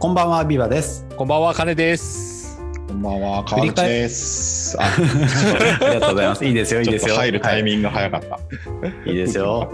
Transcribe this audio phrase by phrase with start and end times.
[0.00, 1.04] こんばんは、ビバです。
[1.14, 2.58] こんばんは、金です。
[2.88, 4.74] こんばんは、川口です。
[4.80, 6.42] あ、 ありがとうございます。
[6.46, 7.08] いいですよ、いいですよ。
[7.08, 8.40] ちょっと入るタインミングが早かった。
[8.80, 9.10] グ。
[9.10, 9.70] いいですよ。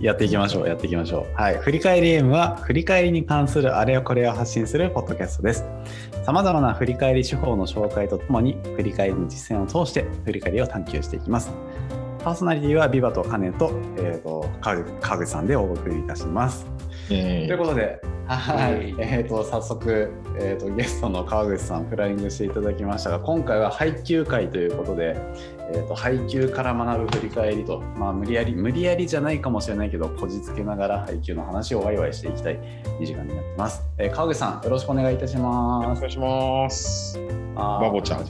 [0.00, 1.38] やっていきましょう、やっていきましょう。
[1.38, 1.58] はい。
[1.58, 5.66] 振り返り M は、振り返りに関するあれやこれを発信するポッドキャストです。
[6.24, 11.52] さまざまな振り返り手法の紹介とともに、振り返りの実践を通して、振り返りを探求していきます。
[12.24, 16.75] パーソナリティはビバとカネと、えっ、と、川口川口さんでお送りいたします。
[17.10, 25.16] えということで、はい、はいえっ、と早速えっ、とゲストの川口さんフライングしていただきましたが、今回は配給会ということで、
[25.72, 32.58] えっ、と配給から学ぶ振り返りと、まあ無理やり無理やりじゃないかもしれないけど、こじつけながら配給の話をワイワイしていきたい
[33.00, 33.82] 2時間になってます。
[33.98, 36.00] えー川口さんよろしくお願いいたしおます。
[36.00, 37.18] 願いします。
[37.54, 38.24] バボちゃん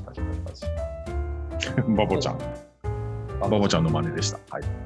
[1.94, 2.38] バボちゃん。
[3.40, 4.38] バボちゃんの真似でした。
[4.50, 4.85] はい。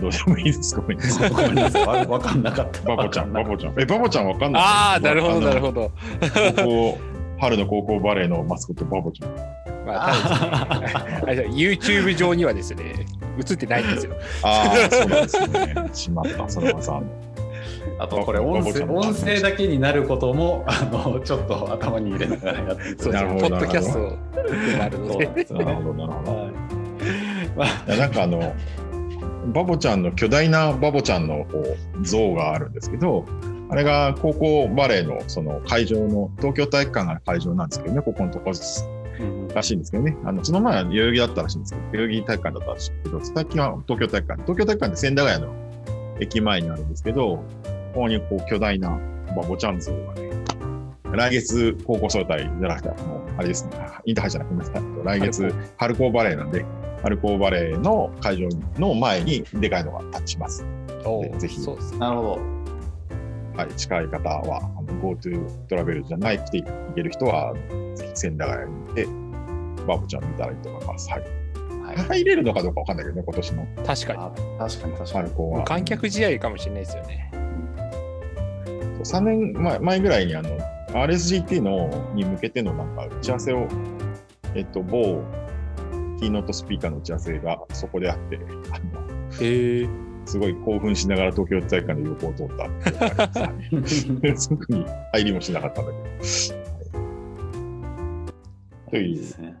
[0.00, 0.82] どうでもいいですか。
[1.86, 2.82] わわかんなかった。
[2.82, 3.80] バボちゃん、バボちゃん。
[3.80, 4.62] え、バボちゃんわかんない。
[4.62, 5.72] ああ、なるほど、なるほど。
[5.72, 5.92] ど。
[6.56, 6.98] 高校、
[7.40, 9.30] 春の高校バレーのマスコット、バボちゃん。
[9.86, 10.80] まあ、
[11.26, 13.06] YouTube 上にはですね、
[13.38, 14.14] 映ってないんですよ。
[14.42, 15.90] ああ、そうなんですね。
[15.92, 17.00] しまった、それはさ。
[17.98, 23.98] たあとこれ音声音声だけになることもあのちょっと頭に入れながらやってそポッドキャスト
[24.54, 25.26] になるので。
[25.50, 26.36] なるほど、なるほど。
[26.36, 26.68] はい
[27.56, 28.54] まあいやなんかあの
[29.52, 33.24] バボちゃんの巨大なバボちゃんのこう像があるんですけど
[33.70, 38.52] あれが高校バレーのその会場の東京体育館が会場なんですけどねここのとこ
[39.20, 40.16] うんらしいんですけどね。
[40.24, 44.42] あのその前は代々木だったらしいんですけど代々木体育館だったらしいけど最近は東京体育館。
[44.42, 45.54] 東京体育館って千駄ヶ谷の
[46.20, 47.44] 駅前にあるんですけどこ
[47.94, 48.98] こにこう巨大な
[49.36, 50.30] バボちゃん像がね
[51.12, 53.70] 来月高校総体じゃなくてもうあれですね
[54.04, 56.64] インターハイじゃなくて来月春高バレーなんで
[57.02, 60.64] 春高バレーの会場の前にでかいのが立ちます。
[61.38, 61.98] ぜひそうですね。
[61.98, 62.58] なるほど
[63.56, 67.52] はい、近い方は、あの GoTo トラベルじゃなくて行ける人は、
[67.96, 69.06] ぜひ千駄ヶ谷に行って、
[69.84, 71.10] バブちゃん見たらいいと思います。
[71.10, 71.20] はい。
[71.20, 71.26] は
[72.14, 74.18] い入れるのかどうかわかんないけどね、今年の確かに。
[74.18, 77.30] あ確かに確かに観客試合かもしれないですよね。
[79.02, 80.50] 3年前前ぐらいにあの
[80.92, 83.66] RSGT のに向けてのなんか打ち合わせを、
[84.54, 85.22] えっと、某
[86.18, 88.38] キーノートスピーカーの打ち合わせがそこであって、
[88.72, 88.80] あ
[89.40, 89.88] え。
[90.26, 92.68] すごい興奮しながら東京体育館の横を通ったっ
[94.48, 96.04] 特に入りもしなかったんだけど。
[96.04, 96.08] は
[96.64, 96.68] い
[98.90, 99.56] といういいですね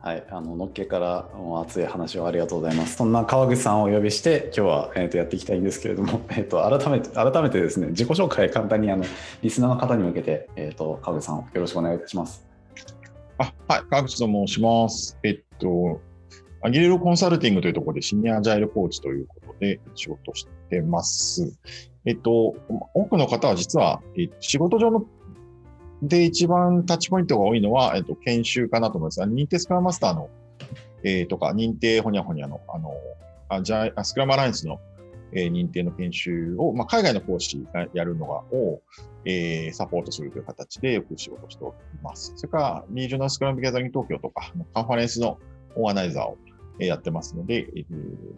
[0.00, 2.96] はい、あののっけからもう熱い話をありがとうございます。
[2.96, 9.04] そんな川口さんをお呼びして今日は、えー、とやっていきたいんですけれども、 えー、と改めて改めてですね自己紹介簡単にあの
[9.42, 12.49] リスナーの方に向けて、えー、と川口さんよろしくお願いいたします。
[13.40, 15.18] あ、はい、川口と申します。
[15.22, 16.02] えっと、
[16.62, 21.58] アギレロコンサルティングというところでシニアアジャイルコーチということで仕事してます。
[22.04, 22.54] えっと、
[22.92, 25.06] 多くの方は実は、え仕事上の
[26.02, 29.22] で一番タッチポイントが多いのは、えっと、研修かなと思います。
[29.22, 30.28] 認定スクラムマスターの、
[31.02, 32.92] えーとか、認定ほにゃほにゃの、あの、
[33.48, 34.80] アジャイあスクラムアライアンスの、
[35.32, 38.82] えー認定の研修を、まあ、海外の講師がやるのが、を、
[39.24, 42.32] えーサポートするという形でよく仕事しております。
[42.36, 45.38] それから、リージョナルスクラムギャザリング東京とか、カンファレンスの
[45.76, 46.38] オーガナイザーを
[46.78, 47.84] えーやってますので、えー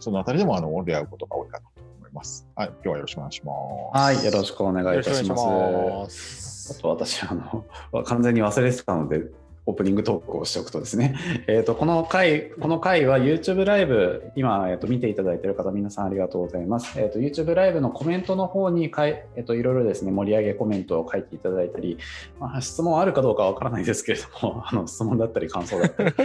[0.00, 2.48] そのあたりでもあの出会うことが多いかなと思います。
[2.56, 3.52] はい、今日はよろしくお願いしま
[3.94, 3.98] す。
[3.98, 6.12] はい、よろしくお願いいたし願います。
[6.12, 6.78] します。
[6.78, 9.22] あと私あの完全に忘れてたので
[9.64, 11.14] オープニングトークをしておくとですね、
[11.46, 21.98] えー、とこの回この回は YouTube ライブ今、えー、と見ていただいている方皆さんありがとうございます、えー、と YouTube ライブのコメントの方にかい、えー、といろいろですね盛り上げコメントを書いていただいたり、
[22.40, 26.20] まあ、質問あるかどうかわからないですけれども あの質問だったり感想だったり え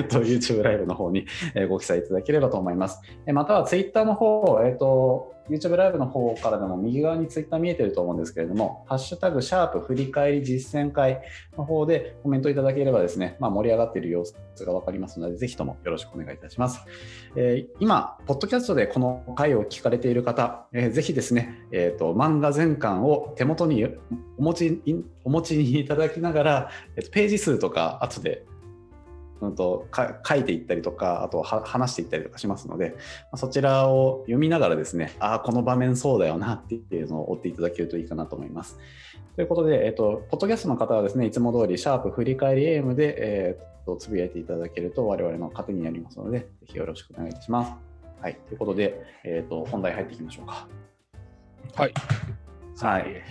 [0.00, 1.26] ーと YouTube ライブの方に
[1.68, 3.00] ご記載いただければと思います。
[3.26, 11.22] えまたは Twitter の方、えー、と YouTube ライブの方からでも右側に Twitter 見えてると思うんですけれども、ハッシュタグシャープ振り返り実践会
[11.56, 16.80] の方でコメントいただければですね、まあ、盛り上がっている様子がわかりますので、ぜひともよろしくお願いいたします。
[17.36, 23.86] えー今、ポッドキャストでこの回を聞かれている方、えーぜひですね、えーと、漫画全巻を手元に
[24.38, 24.82] お持ち
[25.24, 28.44] お持ちいただきながら、えーページ数とか後で
[29.40, 32.96] うんとか書いていったりとか、あとは話していったりとかしますので、ま
[33.32, 38.78] あそちらを読みながらですね、ああ、この場面そうだよなっていうのを追っていただけるといいかなと思います。
[39.36, 47.72] ということで、えっと、ポッドキャストの方はですね、いつも通り、シャープ振り返り AM で、えーっとつぶやいていただけると、我々の糧になりますので、ぜひよろしくお願いいたします。
[48.20, 50.66] はい、ということで、えーっと、本題入っていきましょうか。
[51.74, 51.94] はい。
[52.80, 53.22] はい。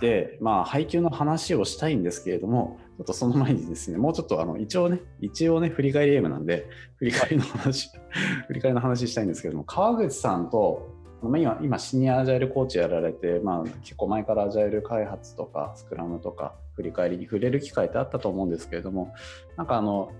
[0.00, 6.66] で、まあ、配給の話をしたいんですけれども、ちょっとその前にですね、もうちょっとあの一応ね、一応ね、振り返りゲームなんで、
[6.96, 7.90] 振り返りの話、
[8.48, 19.14] 振り返りの話したいんですけども、川口さんとま、今、今シニアアジャイルコーチやられて、まあ、結構前からアジャイル開発とかスクラムとか振り返りに触れる機会ってあったと思うんですけれども
[19.56, 20.12] なんかあの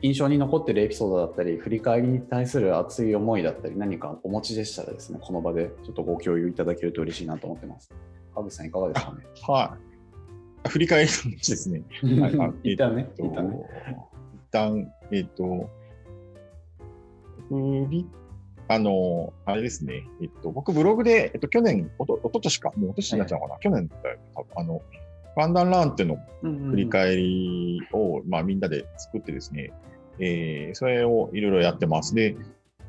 [0.00, 7.90] 印象に残ってるエピソードだったり振り返りに対する熱い思いだったり何かお持ちでしたらですねこの場でちょっとご共有いただけると嬉しいなと思ってます。
[8.34, 9.24] 川口さんいかがですかね？
[9.46, 9.93] はい。
[10.68, 11.82] 振り返りの話ですね。
[12.20, 13.56] はいあ一旦ねえっと一旦ね
[14.34, 15.70] 一旦、えっと、
[17.48, 18.06] 振り、
[18.68, 20.04] あの、あれですね。
[20.22, 23.60] えっと、僕ブログで、えっと、去年、おと、おととしか、もうおととしになっちゃうのかな？
[23.60, 24.18] 去年だよ、
[24.56, 24.80] あの、
[25.34, 29.72] ファンダンランっていうの振振り返りを、まあ、みんなで作ってですね、
[30.20, 32.14] えーそれをいろいろやってます。
[32.14, 32.36] で、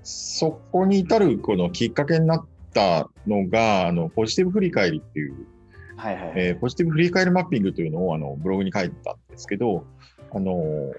[0.03, 5.47] そこに至るこのきっかけになったのが、あの、ポジティブ振り返りっていう、
[5.97, 6.33] はいはい。
[6.35, 9.85] えーポジティブ振り返りマッピングというのをあのブログに書いたんですけど、
[10.33, 10.91] あの、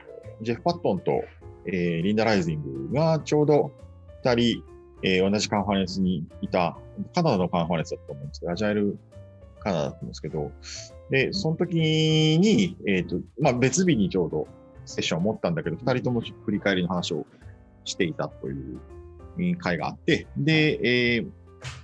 [0.42, 1.24] ジェフ・パットンと、
[1.66, 3.72] えーリンダ・ライジングがちょうど
[4.24, 4.62] 2人、
[5.02, 6.76] えー同じカンファレンスにいた、
[7.14, 8.98] カナダのカンファレンスだと思うんですけど、アジャイル
[9.60, 10.50] カナダだったんですけど、
[11.10, 14.48] で、その時に、えっ、と、まあ、別日にちょうど
[14.86, 17.26] セッションを持ったんだけど、二人とも振り返りの話を
[17.84, 18.80] していたという
[19.38, 20.80] うん会があって、で、
[21.16, 21.30] えー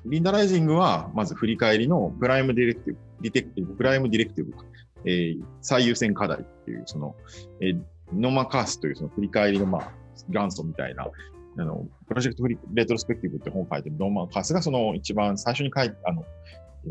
[0.07, 4.53] リンダライジングは、まず振り返りの Prime Directive、Detective、Prime Directive、
[5.05, 7.15] えー最優先課題っていう、その、
[7.61, 7.81] えー
[8.15, 9.93] ノーマカースというその振り返りの、まあ、
[10.29, 11.09] 元祖みたいな、
[11.59, 16.25] あの、 Project フリ Retrospective って本を書いてるノーマカースが、その一番最初に書いて、あの、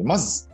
[0.04, 0.50] まず、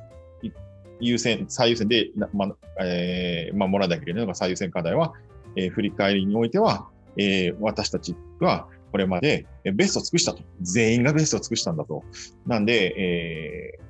[0.99, 2.51] 優先、最優先で、ま、
[2.81, 5.13] えー、まあ、もらわなきゃいけないのが最優先課題は、
[5.55, 6.87] えー振り返りにおいては、
[7.17, 10.43] えー私たちはこれまでベストを尽くしたと。
[10.61, 12.03] 全員がベストを尽くしたんだと。
[12.45, 13.87] なんで、えー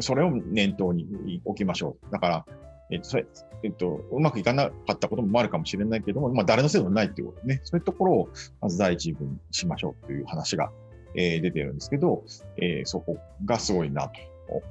[0.00, 2.12] それを念頭に置きましょう。
[2.12, 2.46] だから、
[2.90, 3.26] えっと、それ、
[3.62, 8.28] えっと、うまくいかなかったこともあるかもしれないけども、まあ、誰のせいでもないっていうことね、そういうところを、
[8.60, 10.70] まず第一部にしましょうという話が、
[11.16, 12.24] えー出てるんですけど、
[12.56, 14.14] えーそこがすごいなと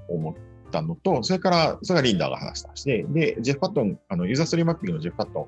[0.10, 0.36] 思っ
[0.72, 5.48] たのと、それから、それがリンダーが話した話で、で、ジェフ・パットン、あの、ユーザーストリーマッピングのジェフ・パットン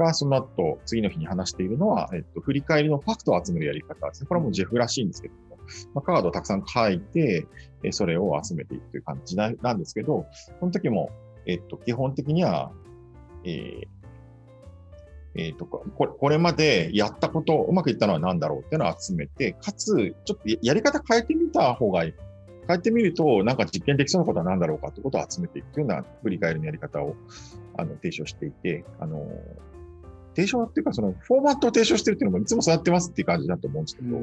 [0.00, 4.26] が、その後、次の日に話しているのは、えっと、振り返りのファクトを集めるやり方ですね。
[4.26, 5.58] これはもうジェフらしいんですけども、
[5.94, 7.46] まあ、カードをたくさん書いて、
[7.82, 10.26] えーそれを集めていくという感じななんですけど、
[10.58, 11.10] その時も、
[11.46, 12.72] えっと、基本的には、
[13.44, 14.00] えー
[15.36, 22.14] えっとこれこれまでやったこと、うまくいったのは何だろうっていうのを集めて、かつ、ちょっとややり方変えてみた方がいい。
[22.66, 27.16] 変えてみると、なんか実験できそうなことは何だろうかということを集めていくというような振り返りのやり方を
[27.76, 29.26] あの提唱していて、あの
[30.34, 34.18] 提唱っていうか、そのフォーマットを提唱してるっていうのもいつもそうやってますっていう感じだと思うんですけど、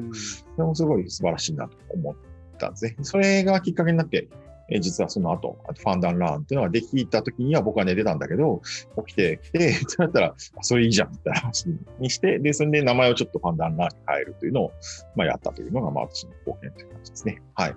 [0.56, 2.16] それもすごい素晴らしいなと思っ
[2.58, 2.96] たんですね。
[3.02, 4.28] それがきっかけになって、
[4.70, 8.60] えー実はその後、あとファンダンラーンっていうのができた時には僕は寝てたんだけど、
[9.06, 11.68] 起きてきて、そうなったら、あそれいいじゃんみたいな話
[11.98, 14.72] にして、で、それで名前をちょっとファンダンラーンに変えるというのを、
[15.16, 17.42] まあ、やったというのが、まあ、私の貢献という感じですね。
[17.54, 17.76] はい。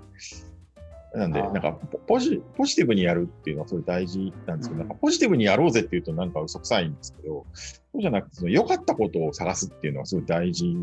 [1.13, 4.87] なんで、なんかポポジ、ポジティブにやるっていうのはすごい大事なんですけど、うん。
[4.87, 10.73] なんかポジティブにやろうぜっていうとなんか嘘くさいんですけど、そうじゃなくて、その良かったことを探すっていうのはすごい大事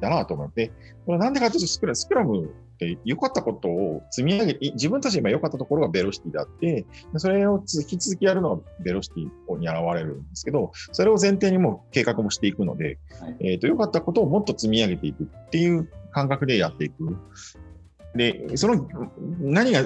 [0.00, 0.72] だなと思って、
[1.04, 13.36] これなんでかというとスクラ、スクラムって良かったことを積み上げい自分たちが今良かったところがベロシティであって、でそれを引き続きやるのがベロシティに現れるんですけど、それを前提にもう計画もしていくので、はい。
[13.40, 17.16] えっ、と、良かったことをもっと積み上げていくっていう感覚でやっていく。
[18.14, 18.86] で、その、
[19.40, 19.84] 何が、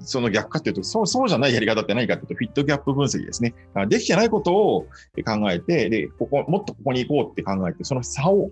[0.00, 3.54] その逆かっていうと、そう、そうじゃないやり方って何かっていうと、フィットギャップ分析ですね。
[3.88, 4.86] できてないことを
[5.24, 8.50] 考えて、で、ここ、もっとここに行こうって考えて、その差を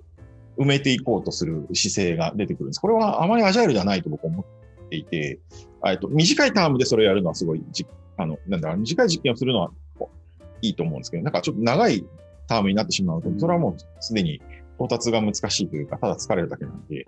[0.59, 2.81] 埋めていこうとする姿勢が出てくるんです。
[2.81, 5.39] これはあまりアジャイルではないと僕は思っていて、
[5.87, 9.71] えっと、短いタームでそれをやるのはすごいじ、あの、なんだろう、短い実験をするのは
[10.63, 12.05] いいと思うんですけど、なんかちょっと長い
[12.49, 14.41] タームになってしまうと、それはもうすでに
[14.77, 17.07] 到達が難しいというか、ただ疲れるだけなんで、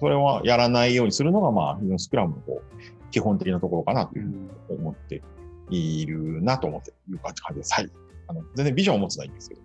[0.00, 4.48] それはやらないようにするのが、まあ、スクラムのこう基本的なところかなというふうに
[4.80, 5.22] 思って
[5.70, 7.74] いるなと思っている感じです。
[7.74, 7.90] はい。
[8.26, 9.60] あの全然ビジョンを持つのはいいんですけど。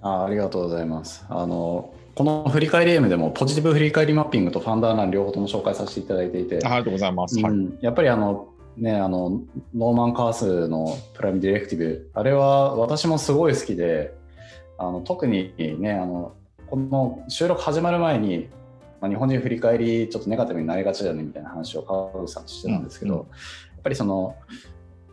[0.00, 1.24] あありがとうございます。
[1.28, 7.38] あのこの振り返り M でもポジティブ振り返りマッピングとファンダーラン両方とも紹介させていただいていて、あありがとうございます。
[7.40, 7.52] はい。
[7.52, 9.42] うん、やっぱりあの、ね、あの
[9.74, 14.14] ノーマン・カースのプライムディレクティブあれは私もすごい好きで
[14.78, 16.34] あの特にねあの
[16.70, 18.50] この収録始まる前に、
[19.00, 23.26] まあ、日本人振り返りちょっとネガティブになりがちだねみたいな話を川口さんとしてたんですけど、うん
[23.78, 24.34] やっぱりその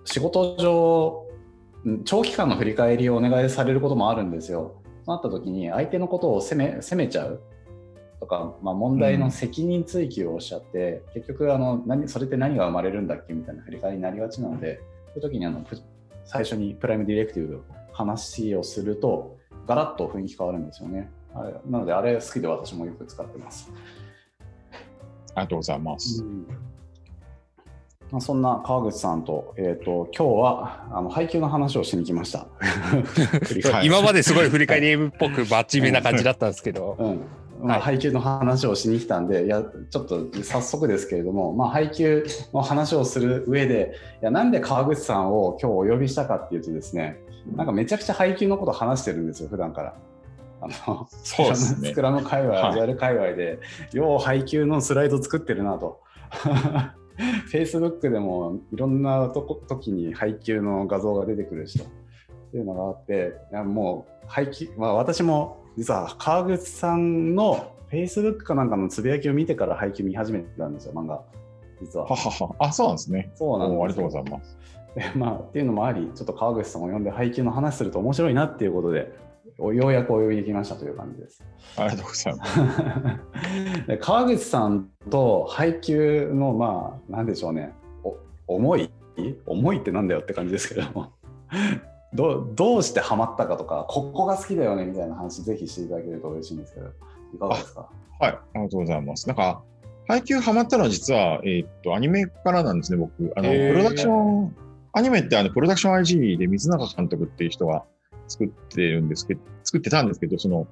[0.06, 1.28] 仕事上
[1.86, 4.82] うん長期間の振り返りをお願いされることもあるんですよ。
[5.06, 7.42] そうなった時に相手のことを責め責めちゃう
[8.20, 14.82] とか、まあ、問題の責任追及をしちゃって、結局あの何それって何が生まれるんだっけみたいな振り返りになりがちなので
[15.14, 15.78] そういう時にあのプ
[16.26, 17.62] 最初にプライムディレクティブの
[17.94, 21.12] 話をするとガラッと雰囲気変わるんですよね。
[21.36, 23.72] あれなのであれ好きで私もよく使ってます。
[25.36, 26.24] ありがとうございます。
[28.12, 32.48] まあ、そんな川口さんと,、えー、と今日はあの配給の話をしに来ました。
[33.72, 37.20] はい今まですごい振り返りゲームっぽくバッチリな感じだったんですけど、 うん
[37.62, 47.20] まあ、はい配給の話をしに来たんで、いやちょっと早速ですけれども、まあ、配給の話をする上でいやなんで川口さんを今日お呼びしたかっていうとですね
[47.56, 49.96] なんかめちゃくちゃ配給のこと話してるんですよ普段から。
[50.66, 53.60] あのそうですねスクラム界隈、はいアジャイル界隈で、
[53.94, 56.02] よう配給のスライド作ってるなと。
[57.50, 61.88] Facebook でもいろんなとこ時に配給の画像が出てくるしとっ
[62.52, 71.22] ていうのがあって、いやもう配給、まあ、私も実は川口さんの Facebook かなんかのつぶやきを見てから配給見始めたんですよ、漫画。
[71.82, 72.16] 実はは。
[72.16, 72.56] はは。
[72.60, 73.32] あ、そうなんですね。
[73.36, 74.58] そうなんですありがとうございます。
[74.96, 79.25] でまあ、っていうのもあり、ちょっと川口さんを呼んで配給の話すると面白いなっていうことで、お
[79.58, 81.44] ようやくお呼びできましたという感じです。
[81.78, 82.60] ありがとうございます。
[83.88, 88.18] で川口さんと配給のまあなんでしょうねお
[88.56, 88.92] 思い？
[89.46, 91.08] 思いってなんだよって感じですけども
[92.14, 96.88] どうどうしてハマったかとかここが好きだよねみたいな話ぜひしていただけると嬉しいんですけど
[97.34, 97.90] いかがですか？
[98.20, 99.28] はい、ありがとうございます。
[99.28, 99.62] なんか、
[100.08, 103.12] 配給ハマったのは実は、えーっと、アニメからなんですね、僕。
[103.36, 104.56] あの、プロダクション、
[104.94, 107.84] アニメってあの、プロダクション IG で水永監督っていう人が
[108.28, 110.68] 作ってるんですけど、作ってたんですけど、その、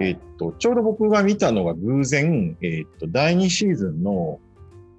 [0.00, 4.38] えーっと、ちょうど僕が見たのが偶然、えーっと、第2シーズンの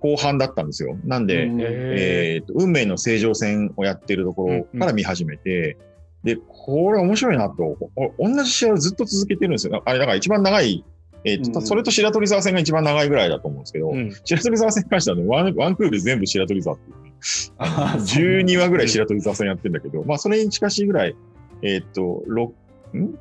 [0.02, 0.98] 後半だったんですよ。
[1.06, 1.62] なんで、うん。
[1.62, 5.78] えーと運命の正常戦をやってるところから見始めて、
[6.24, 9.82] で、これ面白いなと、お同じ試合をずっと続けてるんですよ。
[9.86, 10.84] あれ、だから一番長い、
[11.26, 14.14] えーとうんそれと白鳥沢戦が一番長いぐらいだと思うんですけど、うん。
[14.24, 17.14] 白鳥沢戦に関してはねワン、ワンクール全部白鳥沢っていうね、
[17.58, 21.16] あそう12話ぐらい白鳥沢戦やってるんだけど、まあ、それに近しいぐらい、
[21.62, 22.54] えーっと、ろ
[22.94, 23.16] ん？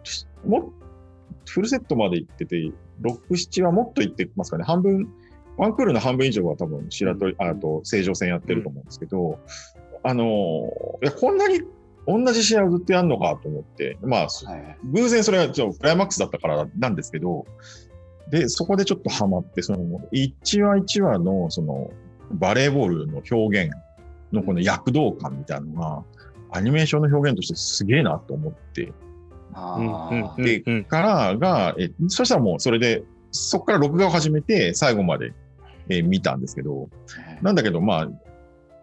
[0.49, 0.73] も
[1.47, 2.57] フルセットまで行ってて、
[3.03, 4.65] 6、7はもっと行ってますかね。
[4.65, 5.09] 半分、
[5.57, 9.39] ワンクールの半分以上は多分白鳥、あと、青城戦やってると思うんですけど、
[10.03, 11.61] あのーいや、こんなに
[12.07, 17.45] 同じ試合をずっとやるのかと思って、まあ、はい偶然それがちょっとクライマックスだったからなんですけど、
[18.31, 21.91] で、そこでちょっとハマって、その、1話1話の、その、
[22.31, 23.73] バレーボールの表現
[24.33, 26.05] のこの躍動感みたいなのが、
[26.51, 28.93] アニメーションの表現としてすげえなと思って、
[30.39, 35.33] でうんからが、え、そしたらもうそれで、そこから録画を始めて、最後まで、
[35.89, 36.89] えー見たんですけど、
[37.43, 38.09] なんだけど、ま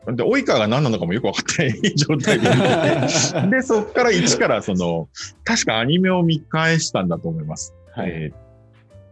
[0.07, 3.41] あ、で、及川が何なのかもよく分かってない 状態で見て。
[3.41, 5.07] て、 で、そこから一から、その、
[5.43, 7.73] 確かアニメを見返したんだと思います。
[7.95, 8.09] はい。
[8.11, 8.45] えー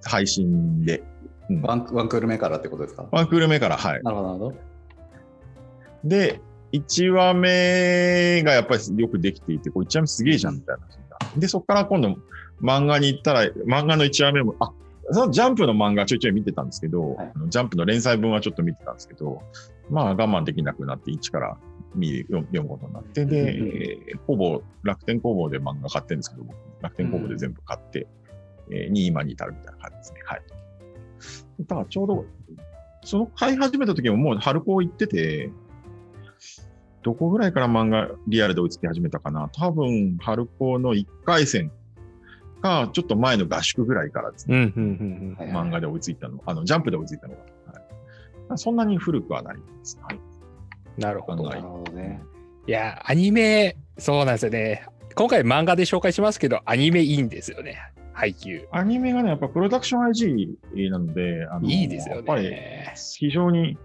[0.05, 1.01] 配信で。
[1.50, 1.62] うん。
[1.62, 3.07] ワンワンクール目からってことですか？
[3.10, 4.03] ワンクール目から、はい。
[4.03, 4.55] なるほどなるほど。
[6.03, 6.41] で、
[6.74, 10.88] 1話目がやっぱりよくできていて、こう1話目すげえじゃんみたいな。
[11.38, 12.18] で、そこから今度
[12.62, 14.72] 漫画に行ったら、漫画の1話目も、あ、
[15.12, 19.42] そのジャンプの漫画ちょいちょい見てたんですけど、はいジャンプの連載分はちょっと見てたんですけど、
[19.89, 21.58] まあ我慢できなくなって1から
[21.94, 28.08] 見る読読むことになって、で、うんうんえーほぼ楽天工房で漫画買ってるんですけど、僕楽天工房で全部買って、
[28.72, 30.20] えーに今に至るみたいな感じですね。
[30.25, 30.42] はい。
[31.62, 32.25] だからちょうど、
[33.03, 35.51] その買い始めた時ももう春高行ってて、
[37.03, 39.50] どこぐらいから漫画リアルで追いつき始めたかな？
[39.53, 41.72] 多分、春高の1回戦
[42.62, 47.41] か、ちょっと前の合宿ぐらいからですね、漫画で追いついたの、あの、ジャンプで追いついたのが。
[48.50, 50.00] はい、そんなに古くはないです。
[50.01, 50.19] はい。
[50.98, 51.43] なるほど。
[51.43, 52.22] はないるほどね
[52.65, 54.86] いや、アニメ、そうなんですよね。
[55.15, 57.77] 今回漫画で紹介しますけど、アニメいいんですよね。
[58.13, 58.67] 配給。
[58.72, 60.12] アニメがね、やっぱプロダクション
[60.74, 62.93] IG なので、あのいいですよやっぱりね。
[63.17, 63.77] 非常に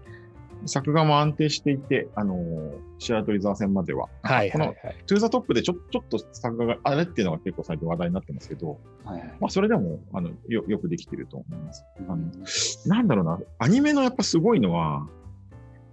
[0.65, 4.07] 作画も安定していて、あの、白鳥沢戦までは。
[4.07, 4.77] このはいはいはい。
[5.05, 11.85] To The Top でちょちょっと作画があれっていうのが結構最近話題になってますけど、はいはいまあ、それでもあのよよくできてると思います。
[12.07, 12.31] あのうん
[12.85, 15.07] なんだろうな、アニメのやっぱすごいのは、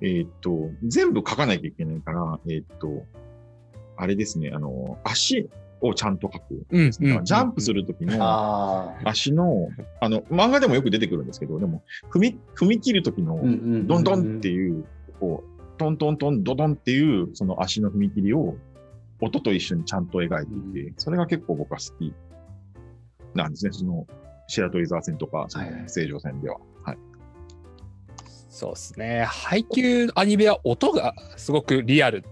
[0.00, 3.04] えーっと、全部書かなきゃいけないから、えーっと、
[3.96, 5.48] あれですね、あの、足
[5.80, 6.66] をちゃんと書く。
[6.70, 9.68] うんジャンプするときのあ足の、
[10.00, 13.40] あの、漫画でもよく出てくるんですけど、でも、踏み、踏み切るときの
[13.86, 14.84] ドンドンっていう、
[15.20, 18.56] こう、トントントンドドンっていう、その足の踏み切りを、
[19.20, 22.14] 音と一緒にちゃんと描いていて、それが結構僕は好き
[23.34, 23.72] なんですね。
[23.72, 24.06] その、
[24.48, 26.58] 白鳥沢戦とか、そのはいはい正常戦では。
[26.84, 26.98] はい。
[28.48, 29.24] そうですね。
[29.24, 32.28] 配給アニメは音がすごくリアルで、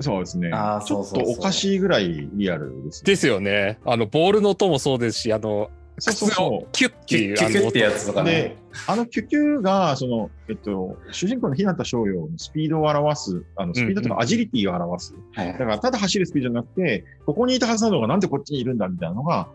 [0.00, 0.84] そうですねあー。
[0.84, 3.78] ちょっとおかしいぐらいリアルです、ですよね。
[3.84, 8.56] あの、ボールの音もそうですし、あの、そうそう靴そをキュッっていう、キュッキュッキュッってやつとかでね。
[8.86, 15.14] あのキュキュが、その、えっと、主人公の日向翔陽のスピードを表す、あの、スピードとかアジリティを表す。
[15.34, 19.48] はいだから、ただ走るスピードじゃなくて、ここにいたはずなのがなんでこっちにいるんだみたいなのが、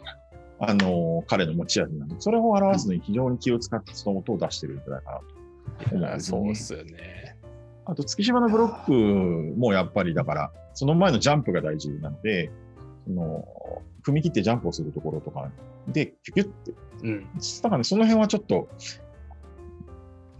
[0.59, 5.19] あの、彼の持ち味なので、それを表すのに非常に気を使ってその音を出してるんじゃないかな
[5.89, 6.55] と思うんですよねそうっ。
[6.55, 7.35] すよね。
[7.86, 8.92] あと、月島のブロック
[9.58, 12.51] もやっぱりだから、その前のジャンプが大事なので、
[13.06, 13.46] その
[14.04, 15.50] 踏み切ってジャンプをするところとか
[15.88, 16.74] で、キュキュって
[17.04, 17.24] うん。
[17.24, 18.68] だからね、その辺はちょっと、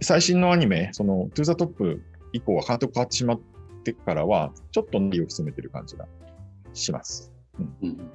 [0.02, 2.02] 最新のアニメ、その、 TO THE TOP
[2.32, 3.40] 以降は監督変わってしまっ
[3.84, 6.06] てからは、ちょっと内容を詰めてる感じが
[6.74, 7.32] します。
[7.82, 8.10] うん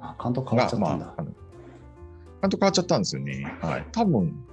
[0.00, 1.06] あ監督変わっちゃったんだ。
[1.06, 3.56] まあ、監督変わっちゃったんですよね。
[3.60, 3.86] はい。
[3.90, 4.44] 多分、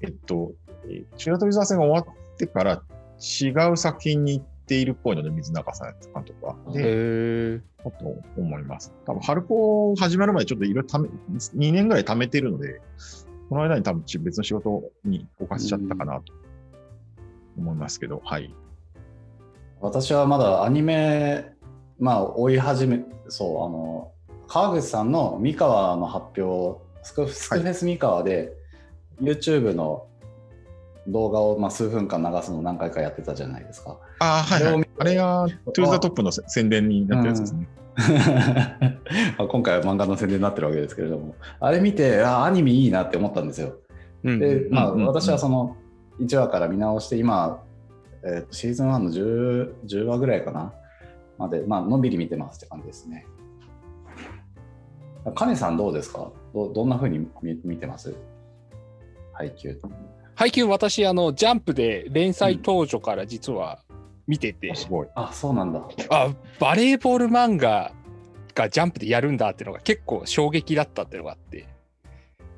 [0.00, 0.52] えっと、
[0.84, 2.82] えー白鳥沢戦が終わってから
[3.24, 6.56] 違う作品に行っているっぽいので、満仲さん監督は。
[6.74, 6.82] へで、
[7.56, 7.60] え。
[7.84, 8.92] だと思います。
[9.06, 12.80] 多分、春高始まるまでちょっといろいろため、2年ぐらい貯めてるので、
[13.48, 16.32] この間に多分ち別の仕事にフォーカスしちゃったかなと
[17.56, 18.54] 思いますけど、はい。
[19.80, 21.52] 私はまだアニメ、
[21.98, 24.12] まあ、追い始め、そう、あの、
[24.48, 28.52] 川口さんの三河の発表、スクスクフェス三河で、
[29.20, 30.06] YouTube の
[31.08, 33.98] 動画をまあ数分間流すのを何回かやってたじゃないですか。
[34.20, 34.88] ああ、はい、はい。
[34.98, 37.68] あれが、 TO THE TOP のせ宣伝になってるやつですね。
[39.38, 43.74] まあ今回は漫画の宣伝になってるわけですけれども、あれ見て、あアニメいいなって思ったんですよ。
[44.24, 45.76] うんで、まあ、うんうんうん私はその
[46.20, 47.62] 1話から見直して、今、
[48.22, 50.72] えーとシーズン1の 10, 10話ぐらいかな、
[51.38, 53.26] まで、まあのんびり見てますって感じですね。
[55.34, 56.30] カネさんどうですか？
[56.54, 58.14] どどんな風に見見てます？
[59.32, 59.78] 配給。
[60.34, 63.80] 配給私、あの、ジャンプで連載当初から実は
[64.26, 65.08] 見てて、すごい。
[65.14, 65.82] あ、そうなんだ。
[66.10, 67.92] あ、バレーボール漫画
[68.54, 71.68] がジャンプでやるんだっていうのが結構衝撃だったっていうのがあって。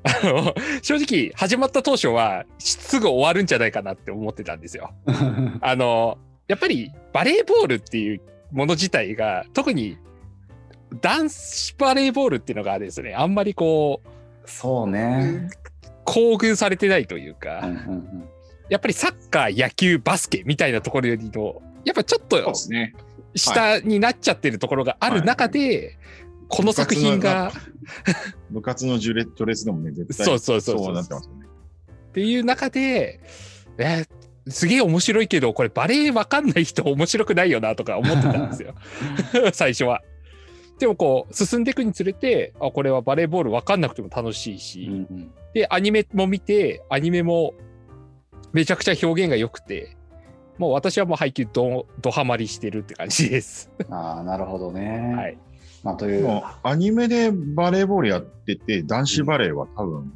[0.03, 4.91] あの正直始まった当初はすぐ終わるんじゃないかなって思ってたんですよ。
[5.59, 6.17] あの
[6.47, 8.21] やっぱりバレーボールっていう
[8.53, 9.97] もの自体が特に
[11.01, 14.09] 男子バレーボールっていうのがですねあんまりこう
[14.49, 15.49] そうね。
[16.07, 18.29] 厚遇されてないというか、うんうんうん
[18.69, 22.53] やっぱりサッカー野球バスケみたいなところよりのやっぱちょっと。
[23.35, 25.97] 下になっちゃってるところがある中で、
[26.49, 27.51] この作品が
[28.49, 31.45] 部活の序列序列でもね、絶対そうそうそうなってますよね。
[32.09, 33.21] っていう中で、
[33.77, 34.07] えー
[34.49, 38.75] すげえ面白いけどこれバレーわかんない人面白くないよなとか思ってたんですよ
[39.51, 40.01] 最初は。
[40.79, 47.55] でもこう進んでいくにつれてあこれはバレーボールわかんなくても楽しいし、うんうんでアニメも見てアニメも
[48.53, 49.97] めちゃくちゃ表現が良くて
[50.59, 53.71] もう私はもう配球どどハマりしてるって感じです。
[53.89, 55.13] ああ、なるほどね。
[55.15, 55.37] はい、
[55.83, 56.41] まあ、という。
[56.63, 60.13] アニメでバレーボールやってて、男子バレーは多分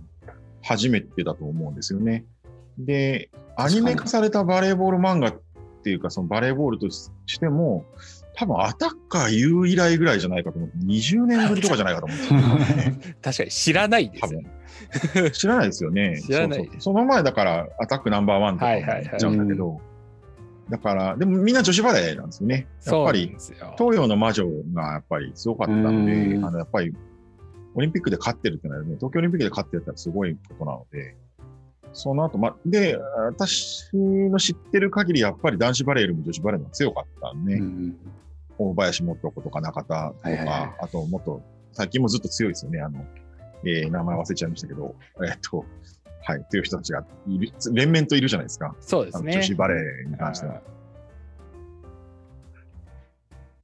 [0.63, 2.25] 初めてだと思うんですよね。
[2.77, 5.41] で、アニメ化されたバレーボール漫画っ
[5.83, 7.85] ていうか、そのバレーボールとしても、
[8.33, 13.13] 多分アタッカー U 以来ぐらいじゃないかと思って、20年ぶりとかじゃないかと思って。
[13.21, 14.51] 確かに知らないで多すよ分。
[15.31, 16.19] 知らないですよね。
[16.21, 16.69] 知らない。
[16.79, 19.03] その前だから、アタックナンバーワンとかもはいはいはい。
[19.03, 19.81] 言っちゃうんだけど、
[20.69, 22.67] だから、でもみんな女子バレーなんですよね。
[22.85, 23.35] やっぱり。
[23.77, 26.45] 東洋の魔女がやっぱりすごかったので、うん。
[26.45, 26.93] あのやっぱり
[27.75, 31.15] オリンピックで勝ってるってのはね、東京オリンピックで勝ってるってすごいことなので、
[31.93, 37.61] その後、ま、で、私の知ってる限り、やっぱり男子バレーよりも女子バレーの方が強かったんで、
[38.57, 40.75] 大林元子とか中田とか、はいはいはい。
[40.79, 41.41] あともっと、
[41.73, 43.05] 最近もずっと強いですよね、あの、
[43.65, 45.65] えー名前忘れちゃいましたけど、えーっと、
[46.23, 48.75] はい、強い人たちがいる、連綿といるじゃないですか。
[48.79, 49.33] そうですね。
[49.33, 50.61] 女子バレーに関しては。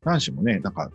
[0.03, 0.91] 男子もね、なんか、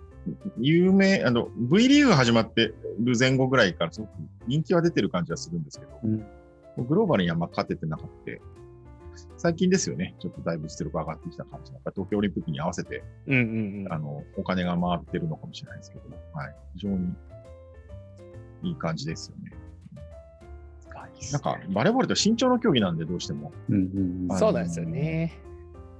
[0.58, 4.10] 有名、あの、V リーグが始まってる前後ぐらいからすごく
[4.46, 6.26] 人気は出てる感じはするんですけど、うん
[6.78, 8.40] グローバルにあんま勝ててなくて、
[9.36, 11.72] 最近ですよね、ちょっとだいぶ実力上がってきた感じ。
[11.72, 16.56] やっぱり東京オリンピックに合わせて、うんうんうんあの、お金が回ってるのかもしれないですけど、はい。
[16.76, 17.14] 非常に
[18.62, 19.52] いい感じですよね。
[21.30, 23.52] なんか、バレーボールって身長の競技なんで、どうしても。
[23.68, 25.38] うんうんうんあそうなんですよね。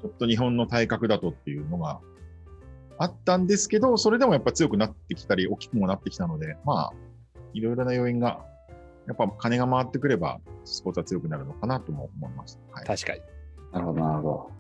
[0.03, 2.01] ちょっと日本の体格だとっていうのが
[2.99, 6.93] あったんですけど、それでもやっぱ強くなってきたり、大きくもなってきたので、まあ、
[7.53, 8.45] いろいろな要因が、
[9.07, 12.59] やっぱ金が回ってくれば、スポーツは強くなるのかなとも思います。
[12.73, 13.21] はい、確かに。
[13.73, 14.51] なるほど、なるほど。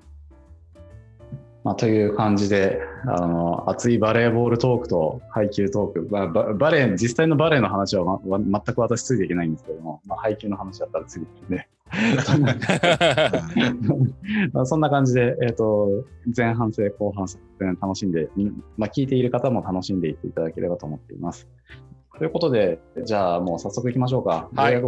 [1.64, 11.68] まあ、という感じで、あの、熱いバレーボールトークと配球トーク、まあ、ババレー、実際のバレーの話は、ま、ま全く私ついていけないんですけども、まあ、配球の話だったらついていくんで。
[14.53, 17.38] まあそんな感じで、えっ、と、前半戦、後半戦
[17.81, 21.46] 楽しんで、みまあ、聞いている方も楽しんでいっていただければと思っています。
[22.18, 24.48] ということで、じゃあもう早速行きましょうか。
[24.55, 24.81] はい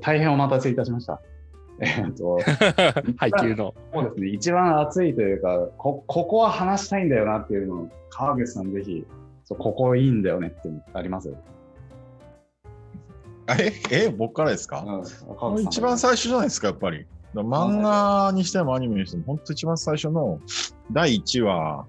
[0.00, 1.20] 大変お待たせいたしました。
[1.80, 2.38] えっ、と、
[3.16, 3.74] 配給の。
[3.92, 9.06] そうですね、一番熱いというか、こここは話したいんだよなっていうのを、川口さんぜひ、
[9.44, 11.32] そうここいいんだよねってあります？
[13.58, 13.72] え、
[14.06, 17.06] え、僕からですか、うん一番最初じゃないですか、やっぱり。
[17.34, 20.40] 漫画にしてもアニメにしても、本当一番最初の
[20.92, 21.86] 第1話、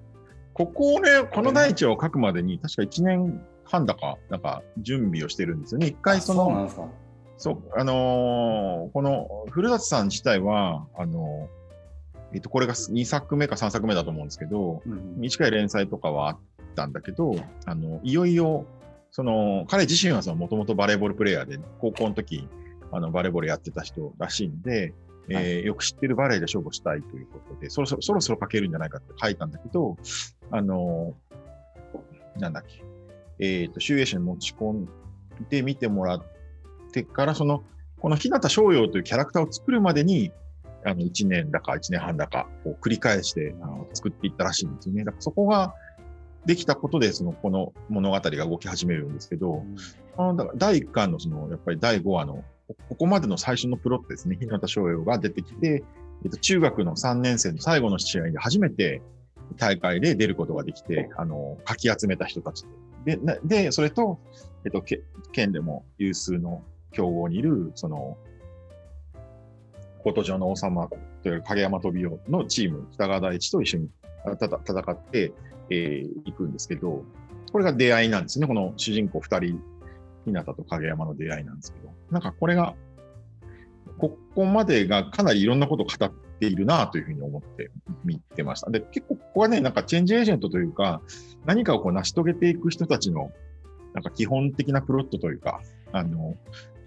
[0.54, 5.88] ここをね、この第1話を書くまでに、確か1年半だか、なんか準備をしてるんですよね。
[5.88, 6.69] 一回その、
[7.39, 16.38] そうあのーこの古舘さん自体は、あのーえっと、これが2作目か3作目だと思うんですけど、うん短い連載とかはあっ
[16.75, 18.65] たんだけど、あの、いよいよ、
[19.12, 22.47] その、彼自身はその、もともとバレーボールプレイヤーで、高校の時、
[22.91, 24.93] あの、バレーボールやってた人らしいんで、
[25.30, 29.95] えーよく知ってるバレーで勝負したいということで、そろそろ、そろそろ書けるんじゃないかって書いたんだけど、
[30.52, 32.84] あのーなんだっけ、
[33.39, 34.89] えっ、と、集英社に持ち込ん
[35.49, 36.38] で見てもらって
[37.04, 37.63] から、その、
[37.99, 40.32] この日向翔陽というキャラクターを作るまでに、
[40.86, 45.04] あの、1年だか1年半だかを繰り返して、あの、作っていったらしいんですよね。
[45.04, 45.73] だからそこが
[46.45, 49.63] できたことで、その、この物語が動き始めるんですけど、
[50.17, 55.84] あのだから第1巻のその、やっぱり第5話の、こここまでの最初のプロットですね、日向翔陽が出てきて、
[56.23, 59.02] えっと、中学の3年生の最後の試合で初めて
[59.58, 62.65] 大会で出ることができて、あの、かき集めた人たち
[63.06, 63.17] で。
[63.17, 64.19] で、なで、それと、
[64.65, 68.17] えっと、け県でも有数の強豪にいる、その、
[70.04, 70.88] コート上の王様
[71.23, 73.89] という影山飛び雄のチーム、北川大地と一緒に
[74.25, 75.34] 戦って、
[75.69, 77.04] えー行くんですけど、
[77.52, 78.47] これが出会いなんですね。
[78.47, 79.62] この主人公二人、
[80.25, 82.75] 日向と影山の出会いなんですけど、なんかこれが、
[83.97, 87.69] ここまでがかなりいろんなことを語っているなというふうに思って
[88.06, 88.69] 見てました。
[88.69, 91.02] で、結構ここはね、なんかチェンジエージェントというか、
[91.45, 93.32] 何かをこう成し遂げていく人たちの、
[93.93, 96.36] なんか基本的なプロットというか、あの、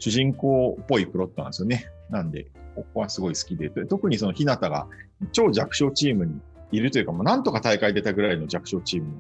[0.02, 1.86] 主人公っぽいプロットなんですよね。
[2.10, 4.88] なんで、ここはすごい好きで、で特にその日向が
[5.30, 6.40] 超弱小チームに
[6.72, 9.12] いるというか、もうなんとか大会出たぐらいの弱小チーム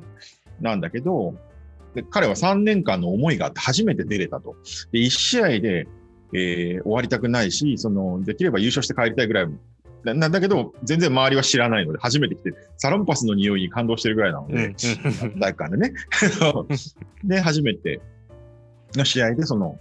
[0.60, 1.36] なんだけど、
[1.94, 4.56] で彼は3年間の思いがあって初めて出れたと。
[4.90, 5.86] で、1試合で、
[6.34, 9.48] えー終わりたくないし、その、できれば優勝して帰りたいぐらい
[10.02, 14.74] ななんだけど、全然周りは知らないので、初めて来て、サロンパスの匂いに感動してるぐらいなのうんで、
[15.38, 15.92] 大会でね。
[17.22, 18.00] で、初めて
[18.96, 19.78] の試合で、その、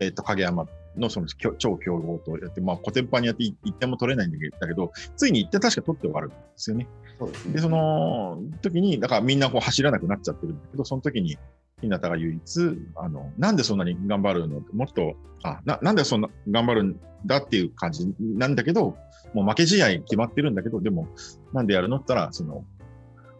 [0.00, 6.86] えっ、と、影山のその超強豪とやって、まあ、コテンパンにやって1点も取れないんだけど、ついに1点確か取って終わるんですよね。
[7.18, 11.38] そうですねで、その時に、だからみんなこう走らなくなっちゃってるんだけど、その時に、
[11.80, 12.60] 日向が唯一、
[12.96, 14.60] あの、なんでそんなに頑張るの？
[14.72, 18.96] もっと、あ、な、なんでそんな頑張るんだっていう感じなんだけど、
[19.32, 21.08] もう負け試合決まってるんだけど、でも、
[21.52, 21.96] なんでやるの？
[21.96, 22.64] って言ったら、その、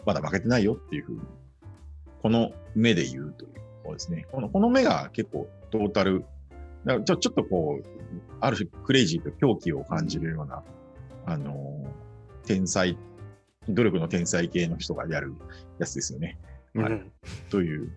[0.07, 1.21] まだ負けてないよっていうふうに、
[2.23, 3.51] この目で言うという
[3.83, 4.27] ことですね。
[4.31, 6.25] この、この目が結構トータル、
[6.85, 7.87] だからちょちょっとこう、
[8.41, 10.63] ある種クレイジーと狂気を感じるような、
[11.27, 11.85] あの、
[12.45, 12.97] 天才、
[13.69, 15.35] 努力の天才系の人がやる
[15.79, 16.39] やつですよね。
[16.75, 17.13] はいうん
[17.51, 17.91] という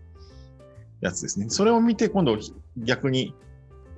[1.01, 1.49] やつですね。
[1.49, 2.37] それを見て、今度
[2.77, 3.33] 逆に、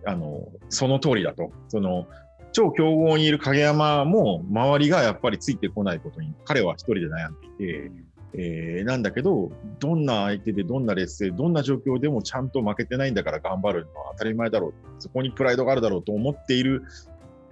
[0.06, 1.52] あの、その通りだと。
[1.68, 2.08] その、
[2.54, 7.92] 超強豪にいる影山も、周りがやっぱりついてこないことに、彼は一人で悩んでいて、
[8.36, 14.74] えーなんだけど、どんな相手で、どんな劣勢、どんな状況でもちゃんと負けてないんだから頑張るのは当たり前だろう。
[15.00, 16.84] そこにプライドがあるだろうと思っている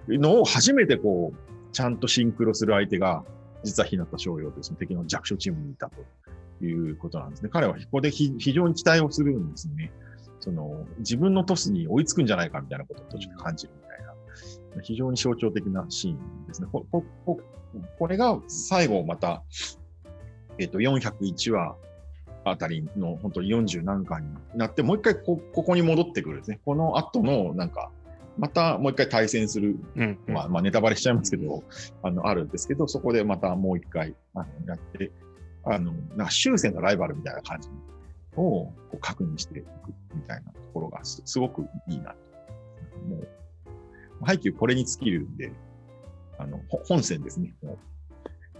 [0.08, 3.24] のを初めてこう、ちゃんとシンクロする相手が、
[3.62, 7.48] 実は日向翔陽という敵の弱小チームにいたということなんですね。
[7.52, 9.92] 彼はここで非常に期待をするんですね。
[10.40, 16.68] その、自分のトスに追いつくんじゃないかみたいなことを途中で感じるみたいな、非常に象徴的なシーンですね。
[16.72, 17.04] ここ
[17.98, 19.44] これが最後また、
[20.58, 21.76] えっ、と、401話
[22.44, 26.60] あたりの本当に40何巻になって、もう一回こここに戻ってくるんですね。
[26.64, 27.90] この後のなんか、
[28.38, 31.62] またもう一回対戦するうんうんまあ、まあ、ネタバレしちゃいますけど、
[32.02, 35.12] あの、あるんですけど、そこでまたもう一回、あの、やって、
[35.64, 37.68] あの、なんか終戦のライバルみたいな感じ
[38.36, 39.66] をこう確認していく
[40.14, 42.16] みたいなところがすすごくいいなと。
[43.08, 43.28] もう、
[44.24, 45.52] 配給これに尽きるんで、
[46.38, 47.54] あの、ほ本線ですね。
[47.62, 47.78] もう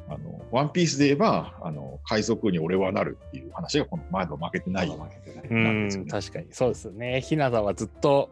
[0.08, 4.88] あの、ワンピースで言えば、あの、海賊に俺はなるっていう話がこの前の負けてない。
[4.88, 5.48] 負けてない。
[5.48, 7.20] うん、確かにそうですよね。
[7.20, 8.28] ひなたはずっと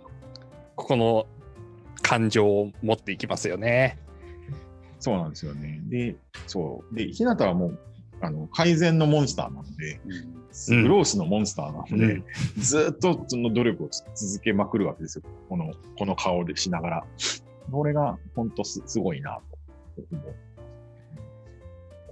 [0.76, 1.26] ここの
[2.02, 3.98] 感情を持っていきますよね。
[4.98, 5.80] そうなんですよね。
[5.88, 6.94] で、そう。
[6.94, 7.78] で、ひなたはもう、
[8.20, 10.40] あの、改善のモンスターなので、うん
[10.82, 12.24] グロースのモンスターなので、うん
[12.58, 15.24] ずっとその努力を続けまくるわけですよ。
[15.48, 17.04] この、この顔でしながら。
[17.70, 19.38] これが本当すすごいな
[19.96, 20.34] と思う。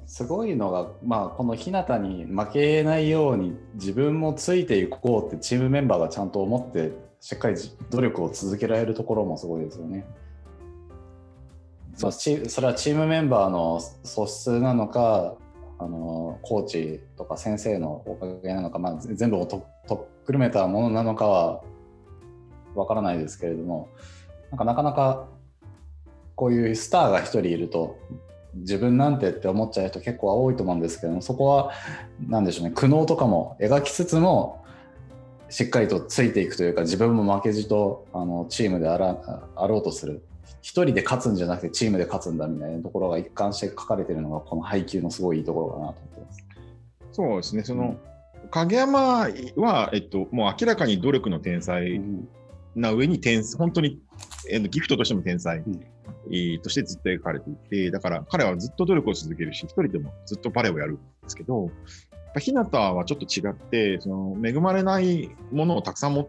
[0.09, 7.57] すごいのが、まあ、この日向に負けないように自分もついていこうってチームメンバーがちゃんと思ってしっかり
[7.91, 10.07] 努力を続けられるところもすごいですよね。
[12.01, 15.37] まあ、チそれはチームメンバーの素質なのか
[15.79, 21.63] あのコーチとか先生のおかげなのか、まあ、全部をととっくるめたものなのかは
[22.75, 23.91] わからないですけれども、
[24.51, 25.29] なんかなかなか
[26.35, 27.99] こういうスターが一人いると、
[28.61, 31.73] 自分なんてって思っちゃう人結構多いと思うんですけども、そこは
[32.29, 34.65] 何でしょうね、苦悩とかも描きつつも、
[35.51, 39.17] しっかりとついていくというか、自分も負けじとあのチームであら
[39.57, 40.23] あろうとする。
[40.61, 46.47] 一人で勝つんじゃなくてチームで勝つんだみたいなところが一貫して書かれてるのがこの配球のすごいいいところかなと思ってます。
[47.13, 47.97] そうですね、その、
[48.51, 52.01] 影山は、えっと、もう明らかに努力の天才
[52.75, 54.01] な上に天、本当に、
[54.51, 55.81] えギフトとしても天才、うん
[56.63, 61.71] としてずっと描かれていて、だから彼はずっと努力を続けるし、一人でもずっとバレーをやるんですけど、やっ
[62.35, 66.29] ぱ日向はちょっと違って、その恵まれないものをたくさん持っ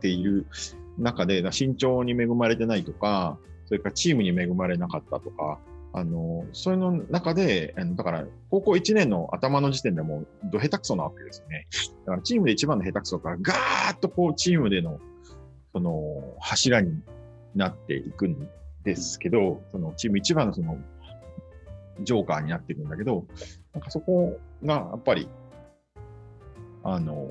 [0.00, 0.46] ている
[0.98, 5.58] 中で、身長に恵まれてないとか、それからチームに恵まれなかったとか、
[5.92, 11.66] あの、そういうの中で、あのだから、高校1年の頭の時点でもう、ど下手くそなわけですよね。
[12.06, 15.00] だから、チームで一番の下手くそから、ガーッとこう、チームでの、
[15.72, 17.02] その、柱に
[17.56, 18.48] なっていくん
[18.84, 20.78] ですけど、その、チーム一番のその、
[22.02, 23.26] ジョーカーになっていくんだけど、
[23.74, 25.28] なんかそこが、やっぱり、
[26.82, 27.28] あの、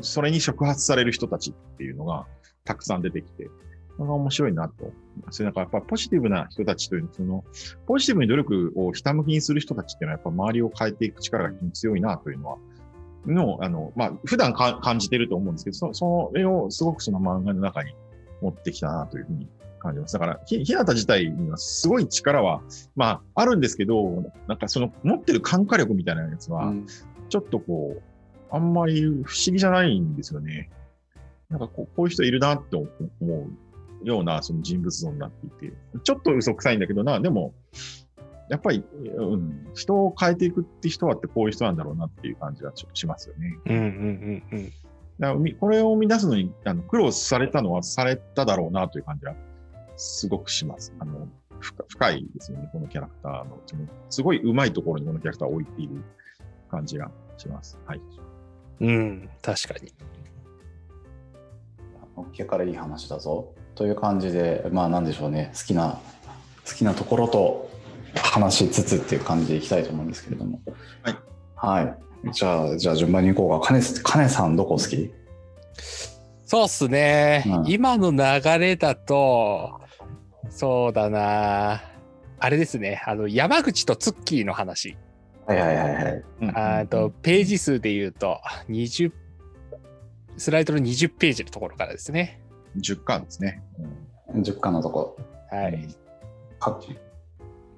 [0.00, 2.26] それに触発される人たちっていうのが、
[2.64, 3.48] たくさん出てきて、
[3.96, 5.42] それが面白いなと思います。
[5.42, 7.44] なんかやっぱポジティブな人たちというの、その、
[7.86, 12.58] ポジティブに努力をひたむきにする人たちっていうのは、やっぱ周りを変えていく力が強いなというのは、
[13.26, 17.94] の、あの、まあ、普段か感じてると思うんですけど、そそれをすごくその漫画の中に
[18.40, 19.48] 持ってきたなというふうに
[19.86, 20.12] 感じます。
[20.14, 22.62] だから、ひ、ひなた自体にはすごい力は、
[22.94, 26.86] まあ、あるんですけど、なんかその持ってる感化力みたいなやつは、うん
[27.28, 28.02] ちょっとこう、
[28.50, 30.70] あんまり不思議じゃないんですよね。
[31.50, 32.86] なんかこうこういう人いるなって思
[33.20, 37.52] うようなその人物像になっていて、ちょっと嘘くさいんだけどな、でも、
[38.48, 38.84] やっぱり、
[39.16, 43.58] うん、人を変えていくって人はってこういう人なんだろうなっていう感じはしますよね。
[43.66, 43.82] うんうん
[44.52, 44.72] うんうん。
[45.18, 49.34] だこれを生み出すのにあの苦労されたのはされただろうなという感じは
[49.96, 50.94] すごくします。
[50.98, 51.28] あの
[51.60, 53.58] 深深いですよね、このキャラクターの。
[53.66, 56.02] そのすごい上手いところにこのキャラクターを置いている
[56.70, 57.78] 感じがします。
[57.86, 58.00] はい。
[58.80, 59.92] うん、確かに。
[62.16, 65.98] のっけからいい話だぞという感じでまあなんでしょうね好きな
[66.66, 67.70] 好きなところと
[68.14, 70.60] 話しつつっていう感じでいきたいと思うんですけれども
[71.02, 71.16] はい、
[71.84, 75.12] はい、じゃあじゃあ順番にいこうか金金さんどこ好き？
[76.46, 77.44] そうっすね。
[77.46, 79.80] うん今の流れだと、
[80.50, 81.82] そうだな。
[82.38, 83.02] あれですね。
[83.06, 84.96] あの、山口とツッキーの話。
[85.46, 86.24] はいはいはいはい
[86.82, 89.12] あと、ページ数で言うと、20、
[90.36, 92.40] スライドの20ページのところからですね。
[92.78, 93.62] 10巻ですね。
[94.34, 95.16] 10巻のとこ
[95.50, 95.88] はい。
[96.58, 96.80] か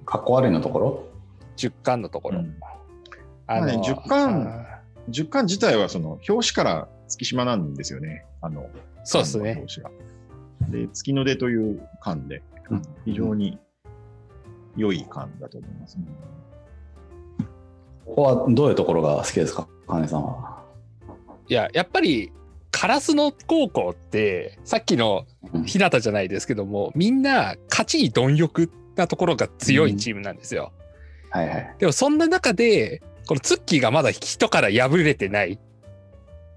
[0.05, 1.03] かっこ悪いのところ
[1.57, 2.39] ？10巻のところ。
[2.39, 2.55] うん
[3.45, 4.65] あまあね10巻
[5.09, 8.25] 10巻自体はその表紙から月島なんですよね。
[8.41, 8.69] あの、
[9.03, 9.65] そうですね。
[10.69, 13.57] で、月の出という巻で、うん非常に
[14.77, 16.05] 良い巻だと思います、ね。
[18.05, 19.67] ここはどういうところが好きですか？
[19.87, 20.63] 金さんは。
[21.47, 22.31] いや、やっぱり、
[22.71, 30.71] カラスの高校って、さっきのうん日向じゃないですけども、みんな勝ちに貪欲なところが強いチームなんですよ。
[31.31, 31.75] はいはい。
[31.79, 35.59] でもそんな中で、このツッキーがまだ人から破れてない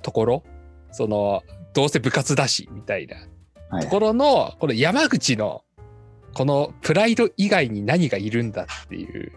[0.03, 0.45] ところ、
[0.91, 1.43] その、
[1.75, 3.17] どうせ部活だし、みたいな
[3.71, 5.65] はいところの、この山口の、
[6.35, 9.33] このプライド以外に何がいるんだっていう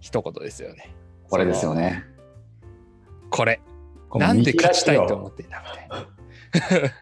[0.00, 0.94] 一言ですよね。
[1.28, 2.04] これですよね。
[3.30, 3.60] これ。
[4.14, 6.90] なんで勝ちたいと見思ってんだみたいな。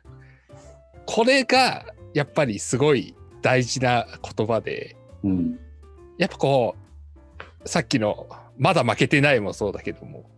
[1.07, 4.07] これがやっぱりすごい大事な
[4.37, 5.59] 言葉で、うん。
[6.19, 6.77] やっぱこ
[7.65, 10.29] う、さっきのまだ負けてないもそうだけども、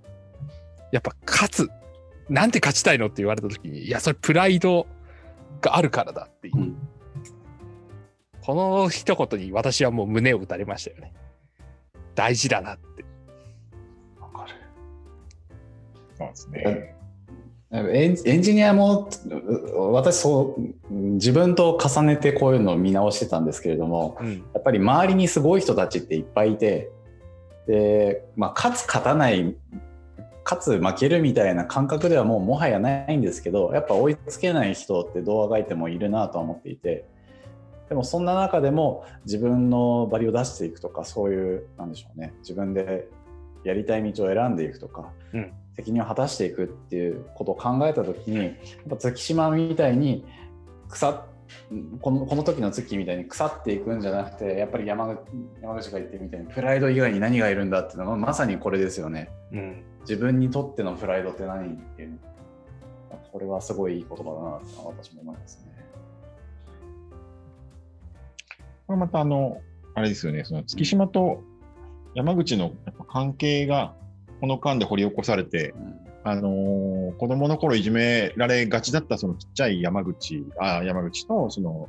[0.93, 1.71] やっぱ勝つ。
[2.29, 4.87] なんで勝ちたいのって言われた時に、いや、それプライド
[5.61, 6.59] があるからだっていう。
[6.59, 6.77] うん
[8.43, 11.13] この一言に私はもう胸を打たれましたよね。
[12.15, 13.05] 大事だなって。
[14.21, 14.55] わかる。
[16.17, 16.95] そうですね。
[17.73, 24.39] エンエンジニアもう私そう自分と重ねてこういうのを見直してたんですけれどもうん。
[24.53, 26.91] やっぱり周りにすごい人たちっていっぱいいて
[27.69, 29.55] で、まあ、勝つ勝たない
[30.45, 37.05] 勝つ負けるみたいな感覚ではもうもはやないんですけどやっぱ追いつけない人ってどうあがいてもいるなとは思っていて
[37.91, 43.09] でもそんな中でも自分のバリを出していくとかそういうなんでしょうね自分で
[43.65, 48.55] やりたい道を選んでいくとか、うん責任を果たしていくっていうことを考えた時にやっ
[48.91, 50.27] ぱ月島みたいに
[50.89, 51.25] 腐
[52.01, 55.21] このこの時の月みたいに腐っていくんじゃなくてやっぱり山口
[55.63, 59.83] 山口が言ってるみたいにプライド以外に何がいるんだっていうのはまさにこれですよねうん。
[60.01, 62.19] 自分にとってのプライドって何っていう
[63.33, 65.70] これはすごいいい言葉だなと私も思いますね。
[68.91, 69.61] これまたあの、
[69.95, 71.45] あれですよね、その月島と
[72.17, 72.73] 山口の
[73.09, 73.95] 関係が
[74.41, 76.01] この間で掘り起こされて、うん。
[76.25, 81.89] あのー子供の頃いじめられがちだったそのちっちゃい山口、あ山口と、その、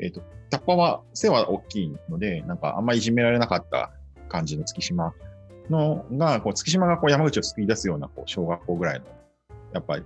[0.00, 3.92] えっ、と、タッパは背は大きいので、なんかあんまりいじめられなかった
[4.28, 5.14] 感じの月島
[5.70, 9.06] のが、こう月島がこう山口を救い出すようなこう小学校ぐらいの、
[9.72, 10.04] やっぱり、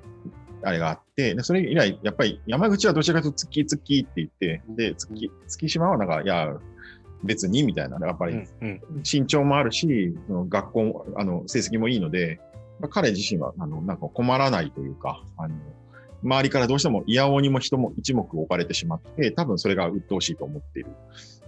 [0.63, 6.57] あれがあって、でそれ以来、やっぱり山口はどちらかというと月月って言って、で、月、月島はなんか、いや、
[7.25, 8.49] 別にみたいな、やっぱり
[9.11, 10.15] 身長もあるし、
[10.49, 12.41] 学校も、あの、成績もいいので、
[12.81, 15.55] まあ彼自身は、あの、なんか困らないというか、あの、
[16.23, 20.91] 周りからどうしても嫌おにも人も一目置かれてしまって、多分それが鬱陶しいと思っている。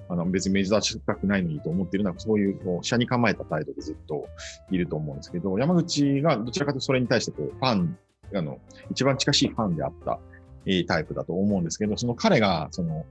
[0.08, 4.26] あの、別に目指したくないのにと思っているのは、そういう、こう、車に構えた態度でずっと
[4.70, 7.96] いると思うんですけど、山口がどちらかというとそれに対して、こう、ファン、
[8.34, 8.58] あの、
[8.90, 10.18] 一番近しいファンであった、
[10.66, 13.06] えータイプだと思うんですけど、その彼が、その、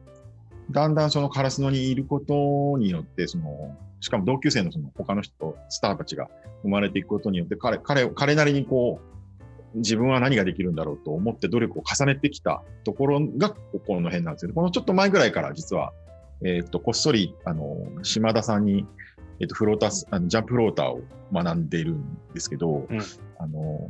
[0.71, 6.29] だんだんそのカラスノにいることによって、その、しかも同級生のその他の人、スターたちが
[6.61, 14.55] 生まれていくことによって、彼、彼、彼なりにこう、自分は何ができるんだろうと思って努力を重ねてきたところが、ここの辺なんですよね。
[14.55, 15.93] このちょっと前ぐらいから実は、
[16.43, 18.85] えーっと、こっそり、あの、島田さんに、
[19.39, 21.01] えーっと、フロータース、あのジャンプフローターを
[21.33, 22.99] 学んでいるんですけど、うん
[23.37, 23.89] あの、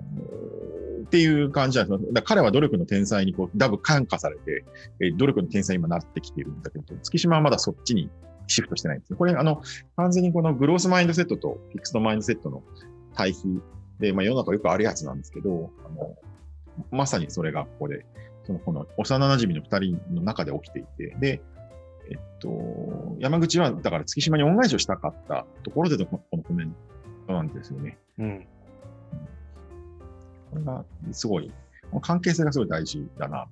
[1.05, 2.23] っていう感じなんですよ。
[2.23, 4.65] 彼は努力の天才にこう、だぶ感化されて、
[4.99, 8.09] え努力の天才に今なってきているんだけど、月島はまだそっちに
[8.47, 9.17] シフトしてないんですね。
[9.17, 9.61] これ、あの、
[9.95, 12.63] 完全にこのグロースマインドセットとフィクスドマインドセットの
[13.13, 13.61] 対比
[13.99, 16.15] で、まあ世の中よくあるやつなんですけど、あの、
[16.91, 18.05] まさにそれがここで、
[18.45, 21.41] そのこの幼馴染の二人の中で起きていて、で、
[22.09, 26.75] えっと、山口はだから月島に恩返しをしたかったところでのこのコメン
[27.27, 27.97] トなんですよね。
[28.17, 28.47] うん
[30.51, 31.51] これがすごい、
[32.01, 33.49] 関係性がすごい大事だなと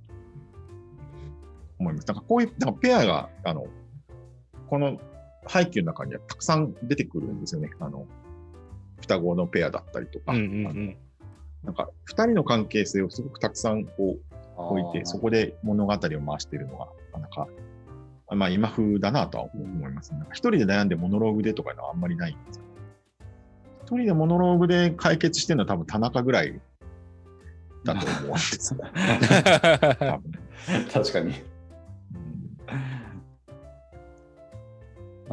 [1.80, 2.08] 思います。
[2.08, 3.68] なんかこういう、なんかペアが、あの、
[4.70, 5.00] この
[5.48, 7.70] 背景の中にはたくさん出てくるんですよね。
[7.80, 8.06] あの、
[9.02, 10.98] 双子のペアだったりとか、うんうん
[11.64, 17.48] なんか二人の関係性をすごくたくさんこう置いて、そこで物語を回しているのが、なかなか、
[18.36, 20.20] まあ今風だなとは思います、ね。
[20.20, 22.62] なんか一人で悩んでモノローグでとかいうのはあんまりないんです
[23.84, 26.62] 一人でモノローグで解決してるのは多分田中ぐらい
[27.84, 28.76] だと思うんです
[30.92, 31.34] 確かに。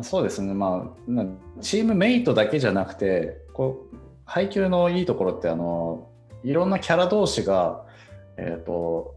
[0.03, 1.25] そうですね、まあ、な
[1.61, 6.09] チームメイトだけじゃなくて、こう配球のいいところってあの、
[6.43, 7.85] いろんなキャラ同士が、
[8.37, 9.15] えー、と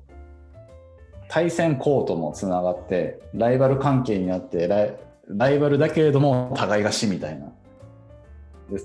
[1.29, 7.47] 対戦コートもつながって、ライバル関係になってライ、ライバルだけれども互いが死みたいな。
[8.69, 8.81] で